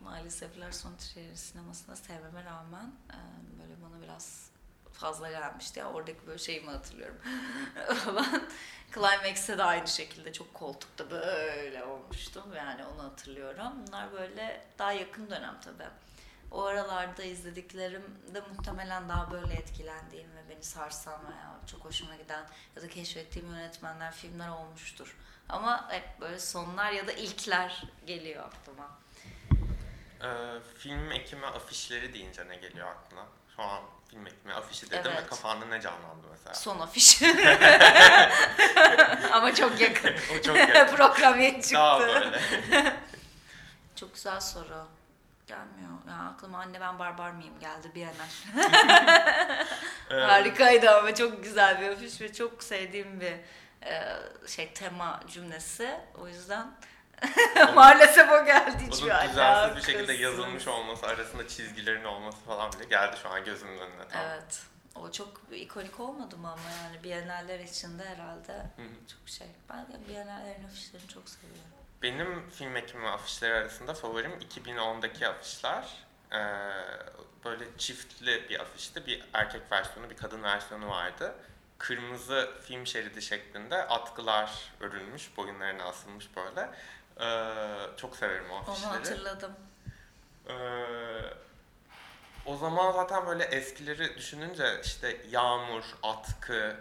maalesef 0.03 0.59
Lars 0.59 0.87
von 0.87 0.97
Trier'in 0.97 1.35
sinemasını 1.35 1.97
sevmeme 1.97 2.45
rağmen 2.45 2.93
e, 3.11 3.19
böyle 3.61 3.83
bana 3.83 4.03
biraz 4.03 4.51
fazla 4.93 5.31
gelmişti. 5.31 5.79
Ya 5.79 5.93
oradaki 5.93 6.27
böyle 6.27 6.39
şeyimi 6.39 6.71
hatırlıyorum 6.71 7.19
falan. 8.05 8.49
Climax'te 8.95 9.59
de 9.59 9.63
aynı 9.63 9.89
şekilde 9.89 10.33
çok 10.33 10.55
koltukta 10.55 11.11
böyle 11.11 11.85
olmuştum. 11.85 12.55
Yani 12.57 12.85
onu 12.85 13.03
hatırlıyorum. 13.03 13.73
Bunlar 13.87 14.13
böyle 14.13 14.61
daha 14.79 14.93
yakın 14.93 15.31
dönem 15.31 15.61
tabii. 15.65 15.91
O 16.51 16.65
aralarda 16.65 17.23
izlediklerim 17.23 18.05
de 18.35 18.41
muhtemelen 18.41 19.09
daha 19.09 19.31
böyle 19.31 19.55
etkilendiğim 19.55 20.29
ve 20.37 20.49
beni 20.51 20.63
sarsan 20.65 21.21
veya 21.29 21.53
çok 21.71 21.85
hoşuma 21.85 22.17
giden 22.17 22.45
ya 22.77 22.83
da 22.83 22.89
keşfettiğim 22.89 23.51
yönetmenler, 23.51 24.13
filmler 24.13 24.49
olmuştur. 24.49 25.17
Ama 25.49 25.89
hep 25.91 26.21
böyle 26.21 26.39
sonlar 26.39 26.93
ya 26.93 27.07
da 27.07 27.13
ilkler 27.13 27.83
geliyor 28.07 28.45
aklıma. 28.45 28.99
Ee, 30.23 30.59
film 30.79 31.13
ekimi 31.13 31.47
afişleri 31.47 32.15
deyince 32.15 32.49
ne 32.49 32.57
geliyor 32.57 32.89
aklına? 32.89 33.27
Şu 33.57 33.63
an 33.63 33.83
film 34.11 34.27
ekimi 34.27 34.55
afişi 34.55 34.91
dedim 34.91 35.11
Evet. 35.15 35.25
ve 35.25 35.27
kafanda 35.27 35.67
ne 35.67 35.81
canlandı 35.81 36.27
mesela? 36.31 36.55
Son 36.55 36.81
afiş. 36.81 37.23
Ama 39.33 39.55
çok 39.55 39.81
yakın. 39.81 40.15
o 40.39 40.43
çok 40.43 40.57
yakın. 40.57 40.87
Program 40.97 41.41
çıktı. 41.61 41.75
Daha 41.75 42.01
böyle. 42.01 42.41
Çok 43.97 44.15
güzel 44.15 44.41
soru. 44.41 44.87
Gelmiyor. 45.47 45.91
Ya 46.09 46.15
aklıma 46.15 46.59
anne 46.59 46.81
ben 46.81 46.99
barbar 46.99 47.31
mıyım 47.31 47.61
geldi 47.61 47.91
bir 47.95 48.01
yerler. 48.01 48.45
Ee, 50.11 50.15
Harikaydı 50.15 50.91
ama 50.91 51.15
çok 51.15 51.45
güzel 51.45 51.81
bir 51.81 51.89
afiş 51.89 52.21
ve 52.21 52.33
çok 52.33 52.63
sevdiğim 52.63 53.21
bir 53.21 53.35
e, 53.87 54.17
şey 54.47 54.73
tema 54.73 55.21
cümlesi. 55.29 56.01
O 56.21 56.29
yüzden 56.29 56.67
maalesef 57.75 58.31
o 58.31 58.45
geldi 58.45 58.87
hiçbir 58.91 59.11
Onun 59.11 59.29
düzensiz 59.29 59.77
bir 59.77 59.93
şekilde 59.93 60.13
yazılmış 60.13 60.69
olması, 60.69 61.07
arasında 61.07 61.49
çizgilerin 61.49 62.05
olması 62.05 62.39
falan 62.39 62.73
bile 62.73 62.85
geldi 62.85 63.17
şu 63.23 63.29
an 63.29 63.45
gözümün 63.45 63.79
önüne. 63.79 64.09
Tamam. 64.09 64.27
Evet. 64.31 64.63
O 64.95 65.13
çok 65.13 65.41
ikonik 65.53 66.01
olmadı 66.01 66.37
mı 66.37 66.51
ama 66.53 66.71
yani 66.85 67.05
Biennaller 67.05 67.61
içinde 67.61 68.05
herhalde 68.05 68.53
Hı 68.53 68.83
hı. 68.83 69.07
çok 69.13 69.29
şey. 69.29 69.47
Ben 69.71 69.87
Biennallerin 70.09 70.65
afişlerini 70.65 71.09
çok 71.09 71.29
seviyorum. 71.29 71.76
Benim 72.03 72.51
film 72.51 72.77
ekimi 72.77 73.09
afişleri 73.09 73.55
arasında 73.55 73.95
favorim 73.95 74.33
2010'daki 74.33 75.29
afişler. 75.29 75.85
Ee, 76.33 76.37
böyle 77.45 77.65
çiftli 77.79 78.49
bir 78.49 78.61
afişti. 78.61 79.07
Bir 79.07 79.25
erkek 79.33 79.73
versiyonu, 79.73 80.11
bir 80.11 80.17
kadın 80.17 80.43
versiyonu 80.43 80.89
vardı. 80.89 81.35
Kırmızı 81.79 82.51
film 82.63 82.87
şeridi 82.87 83.23
şeklinde 83.23 83.77
atkılar 83.77 84.73
örülmüş, 84.81 85.37
boyunlarına 85.37 85.85
asılmış 85.85 86.29
böyle. 86.37 86.71
Ee, 87.21 87.97
çok 87.97 88.17
severim 88.17 88.51
o 88.51 88.55
Onu 88.55 88.61
afişleri. 88.71 88.93
hatırladım. 88.93 89.53
Ee, 90.49 90.55
o 92.47 92.57
zaman 92.57 92.93
zaten 92.93 93.27
böyle 93.27 93.45
eskileri 93.45 94.17
düşününce 94.17 94.81
işte 94.85 95.21
yağmur, 95.31 95.85
atkı, 96.03 96.77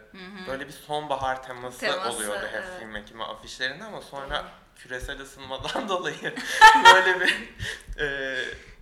böyle 0.47 0.67
bir 0.67 0.73
sonbahar 0.73 1.43
teması, 1.43 1.79
Teması, 1.79 2.09
oluyordu 2.09 2.47
hep 2.47 2.63
evet. 2.65 2.79
film 2.79 2.95
ekimi 2.95 3.23
afişlerinde 3.23 3.83
ama 3.83 4.01
sonra 4.01 4.39
Doğru. 4.39 4.47
Küresel 4.75 5.21
ısınmadan 5.21 5.89
dolayı 5.89 6.35
böyle 6.93 7.19
bir 7.19 7.49
e, 7.99 8.37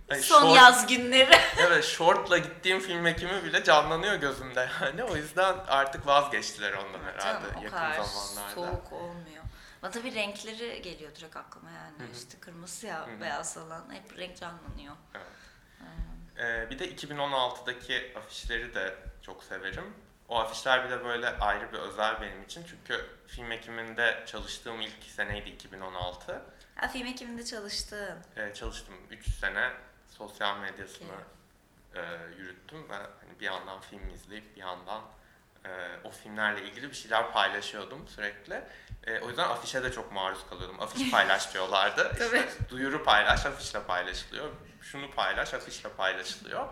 hani 0.08 0.22
Son 0.22 0.42
short- 0.42 0.56
yaz 0.56 0.86
günleri. 0.86 1.36
Evet, 1.58 1.84
shortla 1.84 2.38
gittiğim 2.38 2.80
film 2.80 3.06
ekimi 3.06 3.44
bile 3.44 3.64
canlanıyor 3.64 4.14
gözümde 4.14 4.68
yani. 4.82 5.04
O 5.04 5.16
yüzden 5.16 5.54
artık 5.68 6.06
vazgeçtiler 6.06 6.72
ondan 6.72 7.00
herhalde 7.04 7.46
Canım, 7.48 7.62
yakın 7.64 7.76
kadar 7.76 8.02
zamanlarda. 8.02 8.54
soğuk 8.54 8.92
olmuyor. 8.92 9.44
Ama 9.82 9.90
tabii 9.90 10.14
renkleri 10.14 10.82
geliyor 10.82 11.14
direkt 11.14 11.36
aklıma 11.36 11.70
yani. 11.70 11.98
Hı 11.98 12.02
hı. 12.12 12.16
İşte 12.16 12.38
kırmızı 12.40 12.86
ya 12.86 13.06
Hı 13.06 13.10
hı. 13.16 13.20
beyaz 13.20 13.54
falan 13.54 13.84
hep 13.90 14.18
renk 14.18 14.36
canlanıyor. 14.40 14.94
Evet. 15.14 15.26
Ee, 16.38 16.70
bir 16.70 16.78
de 16.78 16.94
2016'daki 16.94 18.12
afişleri 18.18 18.74
de 18.74 18.94
çok 19.22 19.44
severim. 19.44 19.94
O 20.28 20.38
afişler 20.38 20.84
bir 20.84 20.90
de 20.90 21.04
böyle 21.04 21.28
ayrı 21.38 21.72
bir 21.72 21.78
özel 21.78 22.20
benim 22.20 22.42
için. 22.42 22.64
Çünkü 22.70 23.06
film 23.26 23.52
ekiminde 23.52 24.24
çalıştığım 24.26 24.80
ilk 24.80 25.04
seneydi 25.16 25.50
2016. 25.50 26.42
Ha 26.76 26.88
film 26.88 27.06
ekiminde 27.06 27.44
çalıştın. 27.44 28.18
Ee, 28.36 28.54
çalıştım 28.54 28.94
3 29.10 29.28
sene 29.28 29.70
sosyal 30.18 30.58
medyasını 30.58 31.16
e, 31.94 32.00
yürüttüm 32.38 32.90
ve 32.90 32.94
hani 32.94 33.40
bir 33.40 33.44
yandan 33.44 33.80
film 33.80 34.08
izleyip 34.08 34.56
bir 34.56 34.60
yandan 34.60 35.02
e, 35.64 35.68
o 36.04 36.10
filmlerle 36.10 36.62
ilgili 36.62 36.90
bir 36.90 36.96
şeyler 36.96 37.32
paylaşıyordum 37.32 38.08
sürekli. 38.08 38.64
E, 39.06 39.20
o 39.20 39.28
yüzden 39.28 39.48
afişe 39.48 39.82
de 39.82 39.92
çok 39.92 40.12
maruz 40.12 40.46
kalıyordum. 40.50 40.80
Afiş 40.80 41.10
paylaş 41.12 41.54
diyorlardı. 41.54 42.10
İşte 42.12 42.48
duyuru 42.70 43.04
paylaş, 43.04 43.46
afişle 43.46 43.82
paylaşılıyor. 43.82 44.48
Şunu 44.82 45.10
paylaş, 45.10 45.54
afişle 45.54 45.88
paylaşılıyor. 45.88 46.68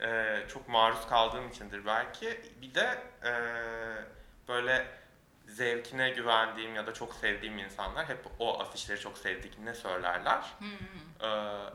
E, 0.00 0.38
çok 0.48 0.68
maruz 0.68 1.08
kaldığım 1.08 1.48
içindir 1.48 1.86
belki. 1.86 2.40
Bir 2.62 2.74
de 2.74 2.98
e, 3.24 3.32
böyle 4.48 4.86
zevkine 5.46 6.10
güvendiğim 6.10 6.74
ya 6.74 6.86
da 6.86 6.94
çok 6.94 7.14
sevdiğim 7.14 7.58
insanlar 7.58 8.08
hep 8.08 8.18
o 8.38 8.60
afişleri 8.60 9.00
çok 9.00 9.18
sevdiklerini 9.18 9.74
söylerler. 9.74 10.44
Ee, 11.20 11.26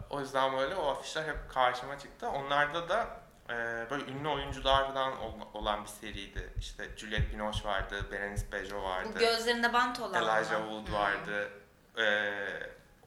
o 0.09 0.19
yüzden 0.19 0.57
böyle 0.57 0.75
o 0.75 0.87
afişler 0.91 1.23
hep 1.23 1.37
karşıma 1.53 1.99
çıktı. 1.99 2.29
Onlarda 2.29 2.89
da 2.89 3.07
e, 3.49 3.53
böyle 3.89 4.11
ünlü 4.11 4.27
oyunculardan 4.27 5.17
ol- 5.21 5.47
olan 5.53 5.83
bir 5.83 5.89
seriydi. 5.89 6.53
İşte 6.57 6.97
Juliette 6.97 7.31
Binoche 7.31 7.63
vardı, 7.69 8.11
Berenice 8.11 8.51
Bejo 8.51 8.83
vardı, 8.83 9.09
Bu 9.15 9.19
gözlerinde 9.19 9.73
bant 9.73 9.99
olan 9.99 10.23
Elijah? 10.23 10.57
Wood 10.69 10.93
vardı. 10.93 11.49
Ee, 11.97 12.33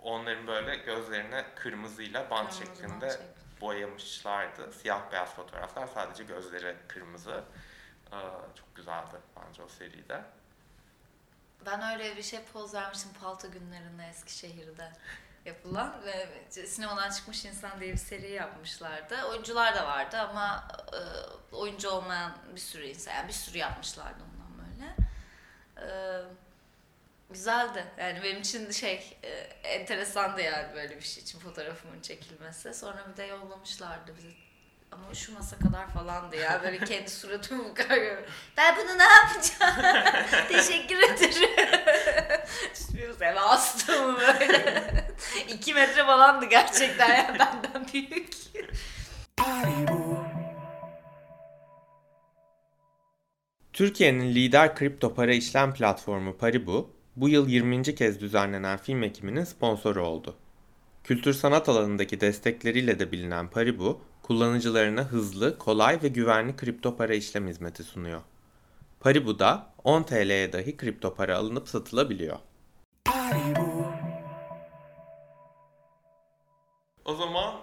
onların 0.03 0.46
böyle 0.46 0.77
gözlerine 0.77 1.44
kırmızıyla 1.55 2.31
bant 2.31 2.50
Kırmızı 2.50 2.61
bant 2.61 2.79
şeklinde 2.79 3.11
şeklinde. 3.11 3.35
Boyamışlardı. 3.64 4.72
Siyah 4.72 5.12
beyaz 5.12 5.35
fotoğraflar, 5.35 5.87
sadece 5.87 6.24
gözleri 6.24 6.77
kırmızı. 6.88 7.44
Ee, 8.12 8.16
çok 8.55 8.77
güzeldi 8.77 9.16
bence 9.37 9.62
o 9.62 9.68
seride. 9.68 10.24
Ben 11.66 11.92
öyle 11.92 12.16
bir 12.16 12.22
şey 12.22 12.40
poz 12.53 12.74
vermiştim 12.74 13.11
palto 13.20 13.50
günlerinde 13.50 14.07
Eskişehir'de 14.11 14.92
yapılan 15.44 16.05
ve 16.05 16.29
sinemadan 16.48 17.11
çıkmış 17.11 17.44
insan 17.44 17.81
diye 17.81 17.92
bir 17.92 17.98
seri 17.98 18.31
yapmışlardı. 18.31 19.24
Oyuncular 19.31 19.74
da 19.74 19.87
vardı 19.87 20.18
ama 20.18 20.68
e, 20.92 21.00
oyuncu 21.57 21.90
olmayan 21.90 22.33
bir 22.55 22.61
sürü 22.61 22.87
insan, 22.87 23.12
yani 23.12 23.29
bir 23.29 23.33
sürü 23.33 23.59
yapmışlardı 23.59 24.22
ondan 24.24 24.66
böyle. 24.66 24.96
E, 25.77 25.88
güzeldi. 27.31 27.85
Yani 27.99 28.21
benim 28.23 28.41
için 28.41 28.71
şey 28.71 29.17
e, 29.23 29.29
enteresandı 29.69 30.41
yani 30.41 30.75
böyle 30.75 30.97
bir 30.97 31.05
şey 31.05 31.23
için 31.23 31.39
fotoğrafımın 31.39 32.01
çekilmesi. 32.01 32.75
Sonra 32.75 33.07
bir 33.13 33.17
de 33.17 33.25
yollamışlardı 33.25 34.17
bize. 34.17 34.29
Ama 34.93 35.09
uşumasa 35.11 35.59
kadar 35.59 35.89
falandı 35.91 36.37
ya. 36.37 36.61
Böyle 36.63 36.79
kendi 36.85 37.11
suratımı 37.11 37.65
bu 37.65 37.75
kadar 37.75 37.97
gör- 37.97 38.25
Ben 38.57 38.77
bunu 38.77 38.99
ne 38.99 39.03
yapacağım? 39.03 40.05
Teşekkür 40.49 40.97
ederim. 40.99 41.51
Hiçbir 42.75 43.21
eve 43.27 43.41
astım 43.41 44.17
böyle. 44.17 44.85
İki 45.49 45.75
metre 45.75 46.05
falandı 46.05 46.45
gerçekten 46.47 47.09
ya 47.17 47.37
benden 47.39 47.87
büyük. 47.93 48.35
Türkiye'nin 53.73 54.35
lider 54.35 54.75
kripto 54.77 55.15
para 55.15 55.33
işlem 55.35 55.75
platformu 55.75 56.37
Paribu, 56.39 56.94
bu 57.16 57.29
yıl 57.29 57.48
20. 57.48 57.83
kez 57.83 58.20
düzenlenen 58.20 58.79
film 58.79 59.03
ekiminin 59.03 59.44
sponsoru 59.44 60.07
oldu. 60.07 60.37
Kültür 61.05 61.33
sanat 61.33 61.68
alanındaki 61.68 62.20
destekleriyle 62.20 62.98
de 62.98 63.12
bilinen 63.12 63.50
Paribu, 63.50 64.00
kullanıcılarına 64.22 65.03
hızlı, 65.03 65.59
kolay 65.59 66.03
ve 66.03 66.09
güvenli 66.09 66.57
kripto 66.57 66.96
para 66.96 67.14
işlem 67.14 67.48
hizmeti 67.48 67.85
sunuyor. 67.85 68.22
Paribu'da 69.00 69.72
10 69.85 70.03
TL'ye 70.03 70.53
dahi 70.53 70.77
kripto 70.77 71.14
para 71.14 71.37
alınıp 71.37 71.68
satılabiliyor. 71.68 72.38
O 77.05 77.14
zaman 77.14 77.55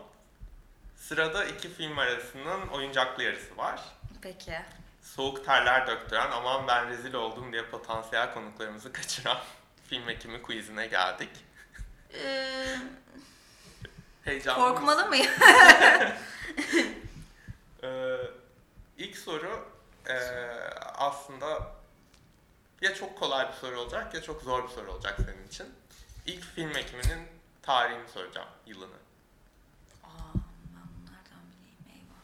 sırada 0.96 1.46
iki 1.46 1.70
film 1.70 2.00
arasının 2.00 2.68
oyuncaklı 2.68 3.24
yarısı 3.24 3.58
var. 3.58 3.82
Peki. 4.22 4.54
Soğuk 5.02 5.46
terler 5.46 5.88
döktüren 5.88 6.32
aman 6.32 6.68
ben 6.68 6.90
rezil 6.90 7.14
oldum 7.14 7.52
diye 7.54 7.66
potansiyel 7.66 8.34
konuklarımızı 8.34 8.94
kaçıran 8.94 9.38
film 9.90 10.10
ekimi 10.10 10.42
quizine 10.42 10.88
geldik. 10.88 11.30
Ee, 12.14 12.78
Heyecanlı 14.24 14.60
korkmalı 14.74 15.06
mıyım? 15.10 15.32
Ee, 17.84 18.18
ilk 18.98 19.18
soru 19.18 19.70
ee, 20.08 20.14
aslında 20.98 21.72
ya 22.82 22.96
çok 22.96 23.18
kolay 23.20 23.48
bir 23.48 23.54
soru 23.54 23.80
olacak 23.80 24.14
ya 24.14 24.22
çok 24.22 24.42
zor 24.42 24.64
bir 24.64 24.70
soru 24.70 24.92
olacak 24.92 25.20
senin 25.26 25.48
için. 25.48 25.68
İlk 26.26 26.44
film 26.44 26.78
ekiminin 26.78 27.28
tarihini 27.62 28.10
soracağım, 28.10 28.48
yılını. 28.66 28.96
Aa, 30.04 30.08
ben 30.76 31.06
nereden 31.06 31.44
bileyim 31.52 31.86
eyvah. 31.90 32.22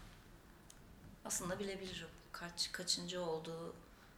Aslında 1.26 1.60
bilebilirim. 1.60 2.08
Kaç 2.40 2.72
kaçıncı 2.72 3.22
olduğu 3.22 3.76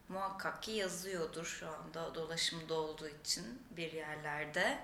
muhakkak 0.09 0.63
ki 0.63 0.71
yazıyordur 0.71 1.45
şu 1.45 1.69
anda 1.69 2.15
dolaşımda 2.15 2.73
olduğu 2.73 3.07
için 3.07 3.63
bir 3.71 3.91
yerlerde. 3.91 4.79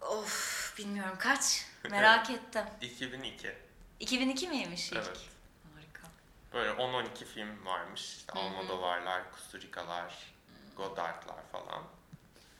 Of 0.00 0.74
bilmiyorum 0.78 1.16
kaç. 1.18 1.66
Merak 1.90 2.30
ettim. 2.30 2.64
2002. 2.80 3.54
2002 4.00 4.48
miymiş 4.48 4.92
ilk? 4.92 4.96
Evet. 4.96 5.28
Harika. 5.74 6.08
Böyle 6.52 6.70
10-12 6.70 7.24
film 7.24 7.66
varmış. 7.66 8.16
İşte. 8.16 8.32
Almodovarlar, 8.32 9.32
Kusturica'lar, 9.32 10.34
Godard'lar 10.76 11.42
falan. 11.52 11.82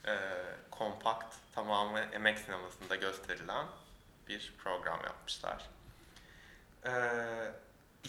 Ee, 0.07 0.29
kompakt, 0.71 1.35
tamamı 1.55 1.99
emek 1.99 2.39
sinemasında 2.39 2.97
gösterilen 2.97 3.67
bir 4.29 4.55
program 4.59 5.01
yapmışlar. 5.05 5.71
Ee, 6.87 7.53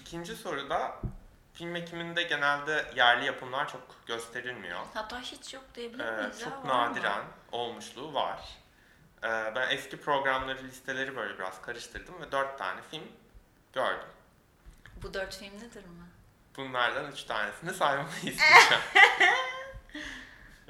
ikinci 0.01 0.35
soruda 0.35 0.95
film 1.53 1.75
ekiminde 1.75 2.23
genelde 2.23 2.85
yerli 2.95 3.25
yapımlar 3.25 3.67
çok 3.69 3.81
gösterilmiyor. 4.05 4.79
Hatta 4.93 5.19
hiç 5.19 5.53
yok 5.53 5.63
diyebilir 5.75 6.05
Ee, 6.05 6.11
miyiz? 6.21 6.41
ya? 6.41 6.49
çok 6.49 6.65
mı? 6.65 6.69
nadiren 6.69 7.23
olmuşluğu 7.51 8.13
var. 8.13 8.39
Ee, 9.23 9.27
ben 9.55 9.69
eski 9.69 10.01
programları, 10.01 10.63
listeleri 10.63 11.15
böyle 11.15 11.39
biraz 11.39 11.61
karıştırdım 11.61 12.21
ve 12.21 12.31
dört 12.31 12.57
tane 12.57 12.81
film 12.91 13.03
gördüm. 13.73 14.07
Bu 15.03 15.13
dört 15.13 15.35
film 15.39 15.55
nedir 15.57 15.83
mi? 15.85 16.05
Bunlardan 16.57 17.11
üç 17.11 17.23
tanesini 17.23 17.73
saymayı 17.73 18.07
isteyeceğim. 18.23 18.83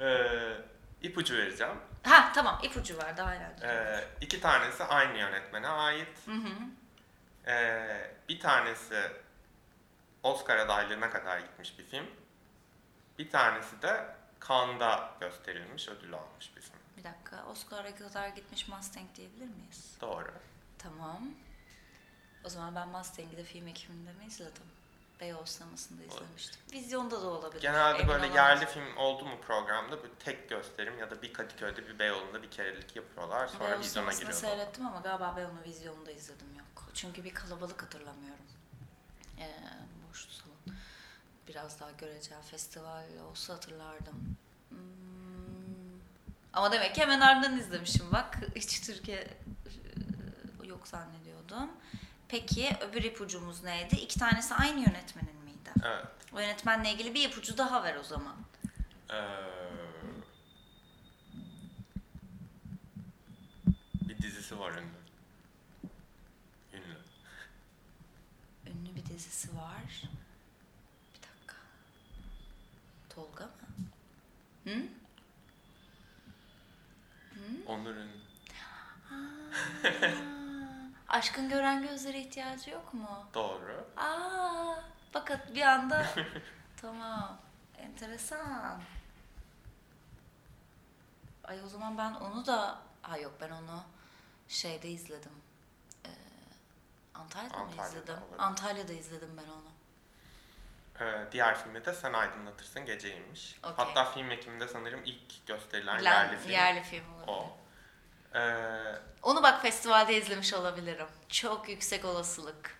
ee, 0.00 0.56
ipucu 1.02 1.36
vereceğim. 1.36 1.74
Ha 2.02 2.32
tamam 2.34 2.58
ipucu 2.62 2.98
var 2.98 3.16
daha 3.16 3.34
eğlenceli. 3.34 3.66
Ee, 3.70 4.04
iki 4.20 4.40
tanesi 4.40 4.84
aynı 4.84 5.18
yönetmene 5.18 5.68
ait. 5.68 6.08
Hı 6.26 6.32
hı. 6.32 6.48
Ee, 7.46 8.10
bir 8.28 8.40
tanesi 8.40 9.12
Oscar 10.22 10.56
adaylığına 10.56 11.10
kadar 11.10 11.38
gitmiş 11.38 11.78
bir 11.78 11.84
film. 11.84 12.06
Bir 13.18 13.30
tanesi 13.30 13.82
de 13.82 14.16
Cannes'da 14.48 15.10
gösterilmiş, 15.20 15.88
ödül 15.88 16.14
almış 16.14 16.56
bir 16.56 16.60
film. 16.60 16.78
Bir 16.96 17.04
dakika 17.04 17.46
Oscar'a 17.46 17.94
kadar 17.94 18.28
gitmiş 18.28 18.68
Mustang 18.68 19.06
diyebilir 19.14 19.48
miyiz? 19.48 19.96
Doğru. 20.00 20.32
Tamam. 20.78 21.30
O 22.44 22.48
zaman 22.48 22.74
ben 22.74 22.88
Mustang'i 22.88 23.36
de 23.36 23.44
film 23.44 23.68
ekiminde 23.68 24.12
mi 24.12 24.24
izledim? 24.24 24.62
Beyoğlu 25.20 25.46
sinemasında 25.46 26.02
izlemiştim. 26.04 26.60
Vizyonda 26.72 27.22
da 27.22 27.26
olabilir. 27.26 27.62
Genelde 27.62 27.98
emin 27.98 28.08
böyle 28.08 28.26
olamadım. 28.26 28.34
yerli 28.36 28.66
film 28.66 28.96
oldu 28.96 29.24
mu 29.24 29.40
programda 29.46 30.02
böyle 30.02 30.14
tek 30.14 30.48
gösterim 30.48 30.98
ya 30.98 31.10
da 31.10 31.22
bir 31.22 31.32
Kadıköy'de 31.32 31.88
bir 31.88 31.98
Beyoğlu'nda 31.98 32.42
bir 32.42 32.50
kerelik 32.50 32.96
yapıyorlar 32.96 33.48
sonra 33.48 33.64
Beyoğlu 33.64 33.80
vizyona 33.82 34.12
giriyorlar. 34.12 34.38
seyrettim 34.38 34.86
ama 34.86 35.00
galiba 35.00 35.36
Beyoğlu 35.36 35.62
vizyonunda 35.66 36.10
izledim 36.10 36.54
yok. 36.58 36.90
Çünkü 36.94 37.24
bir 37.24 37.34
kalabalık 37.34 37.82
hatırlamıyorum. 37.82 38.44
Ee, 39.38 39.50
boştu 40.08 40.32
salon. 40.32 40.78
Biraz 41.48 41.80
daha 41.80 41.90
göreceği 41.90 42.40
festival 42.50 43.04
olsa 43.30 43.54
hatırlardım. 43.54 44.36
Hmm. 44.68 44.78
Ama 46.52 46.72
demek 46.72 46.94
ki 46.94 47.00
hemen 47.00 47.20
ardından 47.20 47.58
izlemişim 47.58 48.12
bak. 48.12 48.38
Hiç 48.56 48.80
Türkiye 48.80 49.18
e, 50.62 50.66
yok 50.66 50.88
zannediyordum. 50.88 51.70
Peki 52.28 52.76
öbür 52.80 53.02
ipucumuz 53.02 53.64
neydi? 53.64 53.96
İki 53.96 54.18
tanesi 54.18 54.54
aynı 54.54 54.80
yönetmenin 54.80 55.36
miydi? 55.44 55.70
Evet. 55.84 56.06
O 56.32 56.40
yönetmenle 56.40 56.92
ilgili 56.92 57.14
bir 57.14 57.28
ipucu 57.28 57.58
daha 57.58 57.82
ver 57.84 57.96
o 57.96 58.02
zaman. 58.02 58.36
Ee, 59.10 59.14
bir 64.08 64.18
dizisi 64.18 64.58
var 64.58 64.72
ünlü. 64.72 64.88
Ünlü. 66.72 66.96
Ünlü 68.66 68.96
bir 68.96 69.06
dizisi 69.06 69.56
var. 69.56 70.02
Bir 71.14 71.22
dakika. 71.22 71.56
Tolga 73.08 73.44
mı? 73.44 73.50
Hı? 74.64 74.82
Onur 77.66 77.94
ünlü. 77.94 78.18
Aşkın 81.08 81.48
gören 81.48 81.82
gözlere 81.82 82.18
ihtiyacı 82.18 82.70
yok 82.70 82.94
mu? 82.94 83.26
Doğru. 83.34 83.88
Aa, 83.96 84.74
bakın 85.14 85.40
bir 85.54 85.62
anda 85.62 86.06
tamam. 86.80 87.38
Enteresan. 87.78 88.80
Ay 91.44 91.62
o 91.64 91.68
zaman 91.68 91.98
ben 91.98 92.14
onu 92.14 92.46
da 92.46 92.78
ha 93.02 93.18
yok 93.18 93.32
ben 93.40 93.50
onu 93.50 93.82
şeyde 94.48 94.88
izledim. 94.88 95.32
Ee, 96.06 96.08
Antalya'da 97.14 97.56
mı 97.58 97.62
Antalya'da 97.64 97.88
izledim? 97.88 98.14
olabilir. 98.22 98.38
Antalya'da 98.38 98.92
izledim 98.92 99.36
ben 99.36 99.50
onu. 99.52 99.68
Ee, 101.00 101.32
diğer 101.32 101.58
filmi 101.62 101.84
de 101.84 101.92
Sen 101.94 102.12
Aydınlatırsın 102.12 102.84
Geceymiş. 102.86 103.58
Okey. 103.62 103.72
Hatta 103.84 104.04
film 104.04 104.30
ekiminde 104.30 104.68
sanırım 104.68 105.00
ilk 105.04 105.46
gösterilen 105.46 106.04
Lan- 106.04 106.24
yerli 106.24 106.36
film 106.38 106.50
yerli 106.52 106.82
film 106.82 107.12
olabilir. 107.14 107.28
o. 107.32 107.56
Ee, 108.34 108.60
Onu 109.22 109.42
bak 109.42 109.62
festivalde 109.62 110.16
izlemiş 110.16 110.54
olabilirim. 110.54 111.06
Çok 111.28 111.68
yüksek 111.68 112.04
olasılık. 112.04 112.78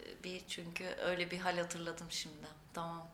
Ee, 0.00 0.24
Bir 0.24 0.46
çünkü 0.48 0.96
öyle 1.04 1.30
bir 1.30 1.38
hal 1.38 1.58
hatırladım 1.58 2.06
şimdi. 2.10 2.46
Tamam. 2.74 3.06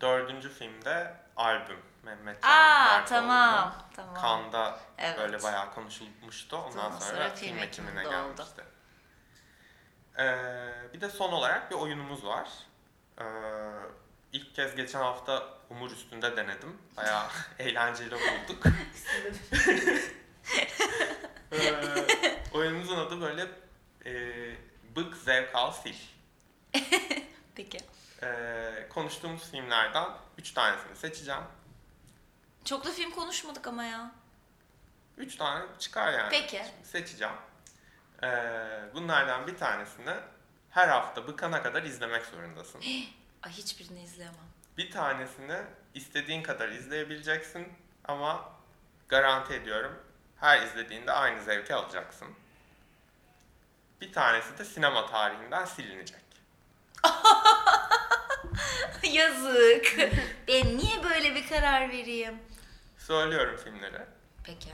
dördüncü 0.00 0.48
filmde 0.52 1.14
albüm. 1.36 1.78
Mehmet 2.02 2.42
Can 2.42 2.50
Aa 2.50 3.04
tamam. 3.04 3.74
Tamam. 3.96 4.14
Kanda 4.14 4.78
Evet. 4.98 5.18
böyle 5.18 5.42
bayağı 5.42 5.74
konuşulmuştu. 5.74 6.56
Ondan 6.56 6.86
Ondan 6.86 6.98
sonra, 6.98 7.10
sonra 7.16 7.30
film 7.34 7.58
ekimine 7.58 7.64
ekiminde 7.64 8.08
oldu. 8.08 8.36
gelmişti. 8.36 8.64
Ee, 10.18 10.92
bir 10.94 11.00
de 11.00 11.10
son 11.10 11.32
olarak 11.32 11.70
bir 11.70 11.76
oyunumuz 11.76 12.24
var. 12.24 12.48
Ee, 13.20 13.24
ilk 14.32 14.54
kez 14.54 14.74
geçen 14.76 14.98
hafta 15.00 15.42
Umur 15.70 15.90
üstünde 15.90 16.36
denedim. 16.36 16.78
Bayağı 16.96 17.26
eğlenceli 17.58 18.10
bulduk. 18.10 18.64
ee, 21.54 22.42
oyunumuzun 22.52 22.96
adı 22.96 23.20
böyle 23.20 23.48
e, 24.06 24.12
Bık 24.96 25.16
Zevk 25.16 25.54
Al 25.54 25.72
Sil. 25.80 25.98
Peki. 27.54 27.78
Ee, 28.22 28.86
konuştuğumuz 28.90 29.50
filmlerden 29.50 30.08
3 30.38 30.52
tanesini 30.52 30.96
seçeceğim. 30.96 31.42
Çok 32.64 32.84
da 32.86 32.90
film 32.90 33.10
konuşmadık 33.10 33.66
ama 33.66 33.84
ya. 33.84 34.12
3 35.16 35.36
tane 35.36 35.64
çıkar 35.78 36.12
yani. 36.12 36.30
Peki. 36.30 36.56
Şimdi 36.56 36.88
seçeceğim. 36.88 37.34
Ee, 38.22 38.26
bunlardan 38.94 39.46
bir 39.46 39.56
tanesini 39.56 40.14
her 40.70 40.88
hafta 40.88 41.26
bıkana 41.26 41.62
kadar 41.62 41.82
izlemek 41.82 42.24
zorundasın. 42.26 42.80
Ay 43.42 43.52
hiçbirini 43.52 44.02
izleyemem. 44.02 44.48
Bir 44.78 44.90
tanesini 44.90 45.56
istediğin 45.94 46.42
kadar 46.42 46.68
izleyebileceksin 46.68 47.68
ama 48.04 48.52
garanti 49.08 49.54
ediyorum 49.54 50.03
her 50.44 50.62
izlediğinde 50.62 51.12
aynı 51.12 51.42
zevki 51.42 51.74
alacaksın. 51.74 52.28
Bir 54.00 54.12
tanesi 54.12 54.58
de 54.58 54.64
sinema 54.64 55.06
tarihinden 55.06 55.64
silinecek. 55.64 56.20
Yazık. 59.02 59.96
ben 60.48 60.78
niye 60.78 61.04
böyle 61.04 61.34
bir 61.34 61.48
karar 61.48 61.88
vereyim? 61.88 62.42
Söylüyorum 62.98 63.56
filmleri. 63.64 64.02
Peki. 64.44 64.70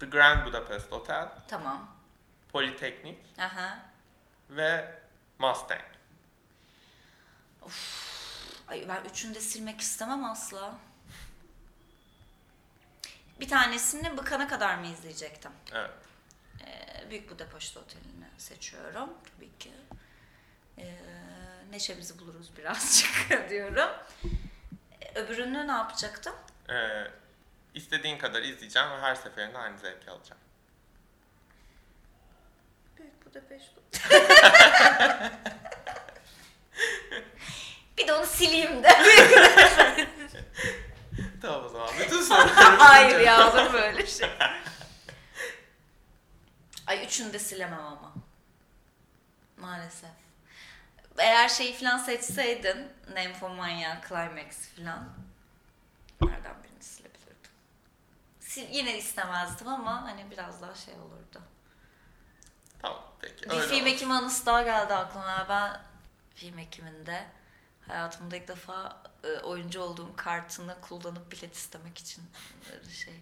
The 0.00 0.06
Grand 0.06 0.46
Budapest 0.46 0.92
Hotel, 0.92 1.28
Tamam. 1.48 1.90
Polytechnic 2.52 3.18
Aha. 3.38 3.78
ve 4.50 4.98
Mustang. 5.38 5.80
Ay 8.68 8.84
ben 8.88 9.04
üçünü 9.04 9.34
de 9.34 9.40
silmek 9.40 9.80
istemem 9.80 10.24
asla. 10.24 10.74
Bir 13.40 13.48
tanesini 13.48 14.16
bıkana 14.16 14.48
kadar 14.48 14.74
mı 14.74 14.86
izleyecektim? 14.86 15.50
Evet. 15.74 15.90
Ee, 16.66 17.10
Büyük 17.10 17.30
Budapest 17.30 17.76
Oteli'ni 17.76 18.26
seçiyorum 18.38 19.10
tabii 19.36 19.58
ki. 19.58 19.72
Ee, 20.78 20.94
neşemizi 21.70 22.18
buluruz 22.18 22.56
birazcık 22.56 23.10
diyorum. 23.50 23.90
Öbürünü 25.14 25.66
ne 25.66 25.72
yapacaktım? 25.72 26.34
Ee, 26.70 27.04
istediğin 27.74 28.18
kadar 28.18 28.42
izleyeceğim 28.42 28.90
ve 28.90 29.00
her 29.00 29.14
seferinde 29.14 29.58
aynı 29.58 29.78
zevki 29.78 30.10
alacağım. 30.10 30.40
Büyük 32.98 33.26
Budapest 33.26 33.70
Bir 37.98 38.08
de 38.08 38.12
onu 38.12 38.26
sileyim 38.26 38.82
de. 38.82 38.88
Tamam 41.42 41.64
o 41.64 41.68
zaman. 41.68 41.88
Bütün 42.00 42.22
sorularımı 42.22 42.52
Hayır 42.78 43.20
ya 43.20 43.50
olur 43.50 43.72
böyle 43.72 44.06
şey. 44.06 44.30
Ay 46.86 47.04
üçünü 47.04 47.32
de 47.32 47.38
silemem 47.38 47.78
ama. 47.86 48.12
Maalesef. 49.56 50.10
Eğer 51.18 51.48
şeyi 51.48 51.74
falan 51.74 51.98
seçseydin, 51.98 52.88
Nymphomania, 53.14 53.96
Climax 54.08 54.68
falan, 54.76 55.08
nereden 56.22 56.62
birini 56.64 56.82
silebilirdim. 56.82 57.50
Sil, 58.50 58.66
yine 58.70 58.98
istemezdim 58.98 59.68
ama 59.68 60.02
hani 60.02 60.30
biraz 60.30 60.62
daha 60.62 60.74
şey 60.74 60.94
olurdu. 60.94 61.42
Tamam 62.82 63.02
peki. 63.20 63.44
Bir 63.44 63.50
öyle 63.50 63.62
film 63.62 63.74
olsun. 63.82 63.86
ekimi 63.86 64.14
anısı 64.14 64.46
daha 64.46 64.62
geldi 64.62 64.94
aklıma. 64.94 65.46
Ben 65.48 65.80
film 66.34 66.58
ekiminde 66.58 67.26
hayatımda 67.88 68.36
ilk 68.36 68.48
defa 68.48 69.02
oyuncu 69.42 69.80
olduğum 69.80 70.16
kartını 70.16 70.76
kullanıp 70.80 71.32
bilet 71.32 71.54
istemek 71.56 71.98
için 71.98 72.24
böyle 72.72 72.90
şey 72.90 73.14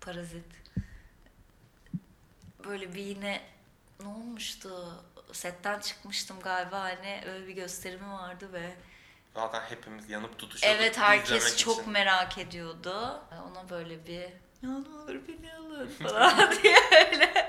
parazit. 0.00 0.44
Böyle 2.64 2.94
bir 2.94 3.02
yine 3.02 3.40
ne 4.00 4.08
olmuştu? 4.08 5.02
Setten 5.32 5.80
çıkmıştım 5.80 6.40
galiba 6.40 6.80
hani 6.80 7.22
öyle 7.26 7.46
bir 7.46 7.52
gösterimi 7.54 8.10
vardı 8.12 8.52
ve 8.52 8.74
Zaten 9.34 9.60
hepimiz 9.60 10.10
yanıp 10.10 10.38
tutuşuyorduk. 10.38 10.80
evet 10.82 10.98
herkes 10.98 11.56
çok 11.56 11.78
için. 11.80 11.92
merak 11.92 12.38
ediyordu. 12.38 13.22
Ona 13.50 13.70
böyle 13.70 14.06
bir 14.06 14.20
ya 14.20 14.30
ne 14.62 14.88
olur 14.88 15.14
beni 15.28 15.54
alın 15.54 15.88
falan 16.02 16.52
diye 16.62 16.76
öyle 17.12 17.48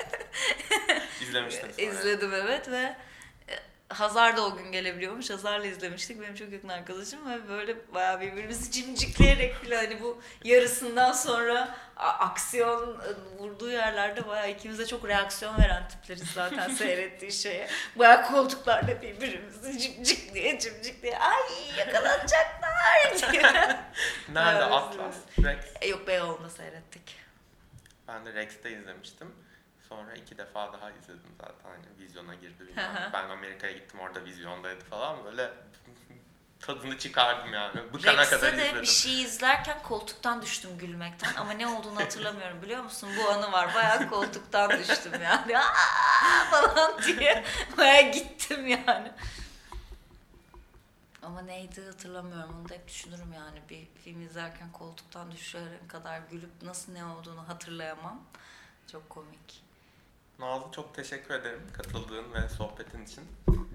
İzlemiştim 1.21 1.69
izledim 1.78 2.34
evet 2.34 2.69
ve 2.69 2.78
e, 2.78 2.97
Hazar 3.89 4.38
da 4.38 4.45
o 4.45 4.57
gün 4.57 4.71
gelebiliyormuş. 4.71 5.29
Hazar'la 5.29 5.65
izlemiştik. 5.65 6.21
Benim 6.21 6.36
çok 6.36 6.51
yakın 6.51 6.69
arkadaşım 6.69 7.31
ve 7.31 7.49
böyle 7.49 7.93
bayağı 7.93 8.21
birbirimizi 8.21 8.71
cimcikleyerek 8.71 9.63
bile 9.63 9.75
hani 9.75 10.01
bu 10.01 10.21
yarısından 10.43 11.11
sonra 11.11 11.77
aksiyon 11.97 12.99
e, 13.01 13.39
vurduğu 13.39 13.69
yerlerde 13.71 14.27
bayağı 14.27 14.49
ikimize 14.51 14.86
çok 14.86 15.07
reaksiyon 15.07 15.57
veren 15.57 15.88
tipleriz 15.88 16.31
zaten 16.31 16.69
seyrettiği 16.75 17.31
şeye. 17.31 17.67
Bayağı 17.95 18.25
koltuklarda 18.27 19.01
birbirimizi 19.01 19.79
cimcik 19.79 20.33
diye 20.33 20.59
cimcik 20.59 21.03
diye 21.03 21.17
ay 21.19 21.41
yakalanacaklar 21.77 23.31
diye. 23.31 23.41
Nerede 24.33 24.63
Atlas? 24.63 25.15
Rex. 25.43 25.65
E, 25.81 25.88
Yok 25.88 26.07
Beyoğlu'nda 26.07 26.49
seyrettik. 26.49 27.15
Ben 28.07 28.25
de 28.25 28.33
Rex'te 28.33 28.71
izlemiştim. 28.71 29.36
Sonra 29.89 30.13
iki 30.15 30.38
defa 30.38 30.73
daha 30.73 30.91
izledim 30.91 31.36
zaten. 31.41 31.69
Hani 31.69 31.99
vizyona 31.99 32.36
girdi 32.36 32.67
bilmem. 32.67 33.09
ben 33.13 33.29
Amerika'ya 33.29 33.73
gittim 33.73 33.99
orada 33.99 34.25
vizyondaydı 34.25 34.83
falan. 34.86 35.25
Böyle 35.25 35.53
tadını 36.59 36.97
çıkardım 36.97 37.53
yani. 37.53 37.93
Bıkana 37.93 38.25
kadar 38.25 38.41
Rex'te 38.41 38.57
de 38.57 38.65
izledim. 38.65 38.81
bir 38.81 38.88
şey 38.88 39.21
izlerken 39.21 39.83
koltuktan 39.83 40.41
düştüm 40.41 40.77
gülmekten 40.77 41.33
ama 41.36 41.51
ne 41.51 41.67
olduğunu 41.67 41.99
hatırlamıyorum 41.99 42.61
biliyor 42.61 42.83
musun? 42.83 43.09
Bu 43.19 43.29
anı 43.29 43.51
var. 43.51 43.75
Bayağı 43.75 44.09
koltuktan 44.09 44.71
düştüm 44.71 45.13
yani. 45.23 45.57
Aa 45.59 46.45
falan 46.51 47.01
diye 47.03 47.43
bayağı 47.77 48.11
gittim 48.11 48.67
yani. 48.67 49.11
Ama 51.21 51.41
neydi 51.41 51.86
hatırlamıyorum. 51.86 52.55
Onu 52.59 52.69
da 52.69 52.73
hep 52.73 52.88
düşünürüm 52.88 53.33
yani. 53.33 53.61
Bir 53.69 54.01
film 54.03 54.21
izlerken 54.21 54.71
koltuktan 54.71 55.31
düşene 55.31 55.88
kadar 55.88 56.21
gülüp 56.31 56.61
nasıl 56.61 56.91
ne 56.93 57.05
olduğunu 57.05 57.47
hatırlayamam. 57.49 58.23
Çok 58.91 59.09
komik. 59.09 59.64
Nazlı 60.39 60.71
çok 60.71 60.95
teşekkür 60.95 61.33
ederim 61.33 61.67
katıldığın 61.77 62.33
ve 62.33 62.49
sohbetin 62.49 63.05
için. 63.05 63.23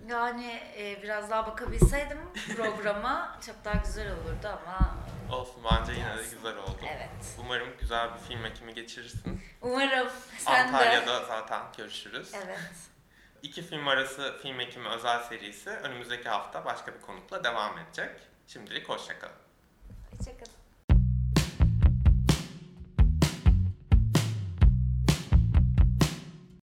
Yani 0.08 0.61
e, 0.76 1.02
biraz 1.02 1.30
daha 1.30 1.46
bakabilseydim 1.46 2.18
programa 2.56 3.38
çok 3.46 3.64
daha 3.64 3.74
güzel 3.74 4.12
olurdu 4.12 4.48
ama 4.48 4.94
Olsun 5.36 5.62
bence 5.64 5.92
yine 5.92 6.18
de 6.18 6.22
güzel 6.22 6.56
oldu. 6.56 6.78
evet. 6.88 7.11
Umarım 7.38 7.68
güzel 7.80 8.14
bir 8.14 8.18
film 8.18 8.44
ekimi 8.44 8.74
geçirirsin. 8.74 9.42
Umarım 9.62 10.08
sen 10.38 10.72
de. 10.72 10.76
Antalya'da 10.76 11.24
zaten 11.24 11.62
görüşürüz. 11.76 12.32
Evet. 12.44 12.61
İki 13.42 13.62
film 13.62 13.88
arası 13.88 14.38
film 14.42 14.61
ekimi 14.61 14.88
özel 14.88 15.22
serisi 15.22 15.70
önümüzdeki 15.70 16.28
hafta 16.28 16.64
başka 16.64 16.94
bir 16.94 17.00
konukla 17.00 17.44
devam 17.44 17.78
edecek. 17.78 18.11
Şimdilik 18.46 18.88
hoşçakalın. 18.88 19.34
Hoşçakalın. 20.11 20.59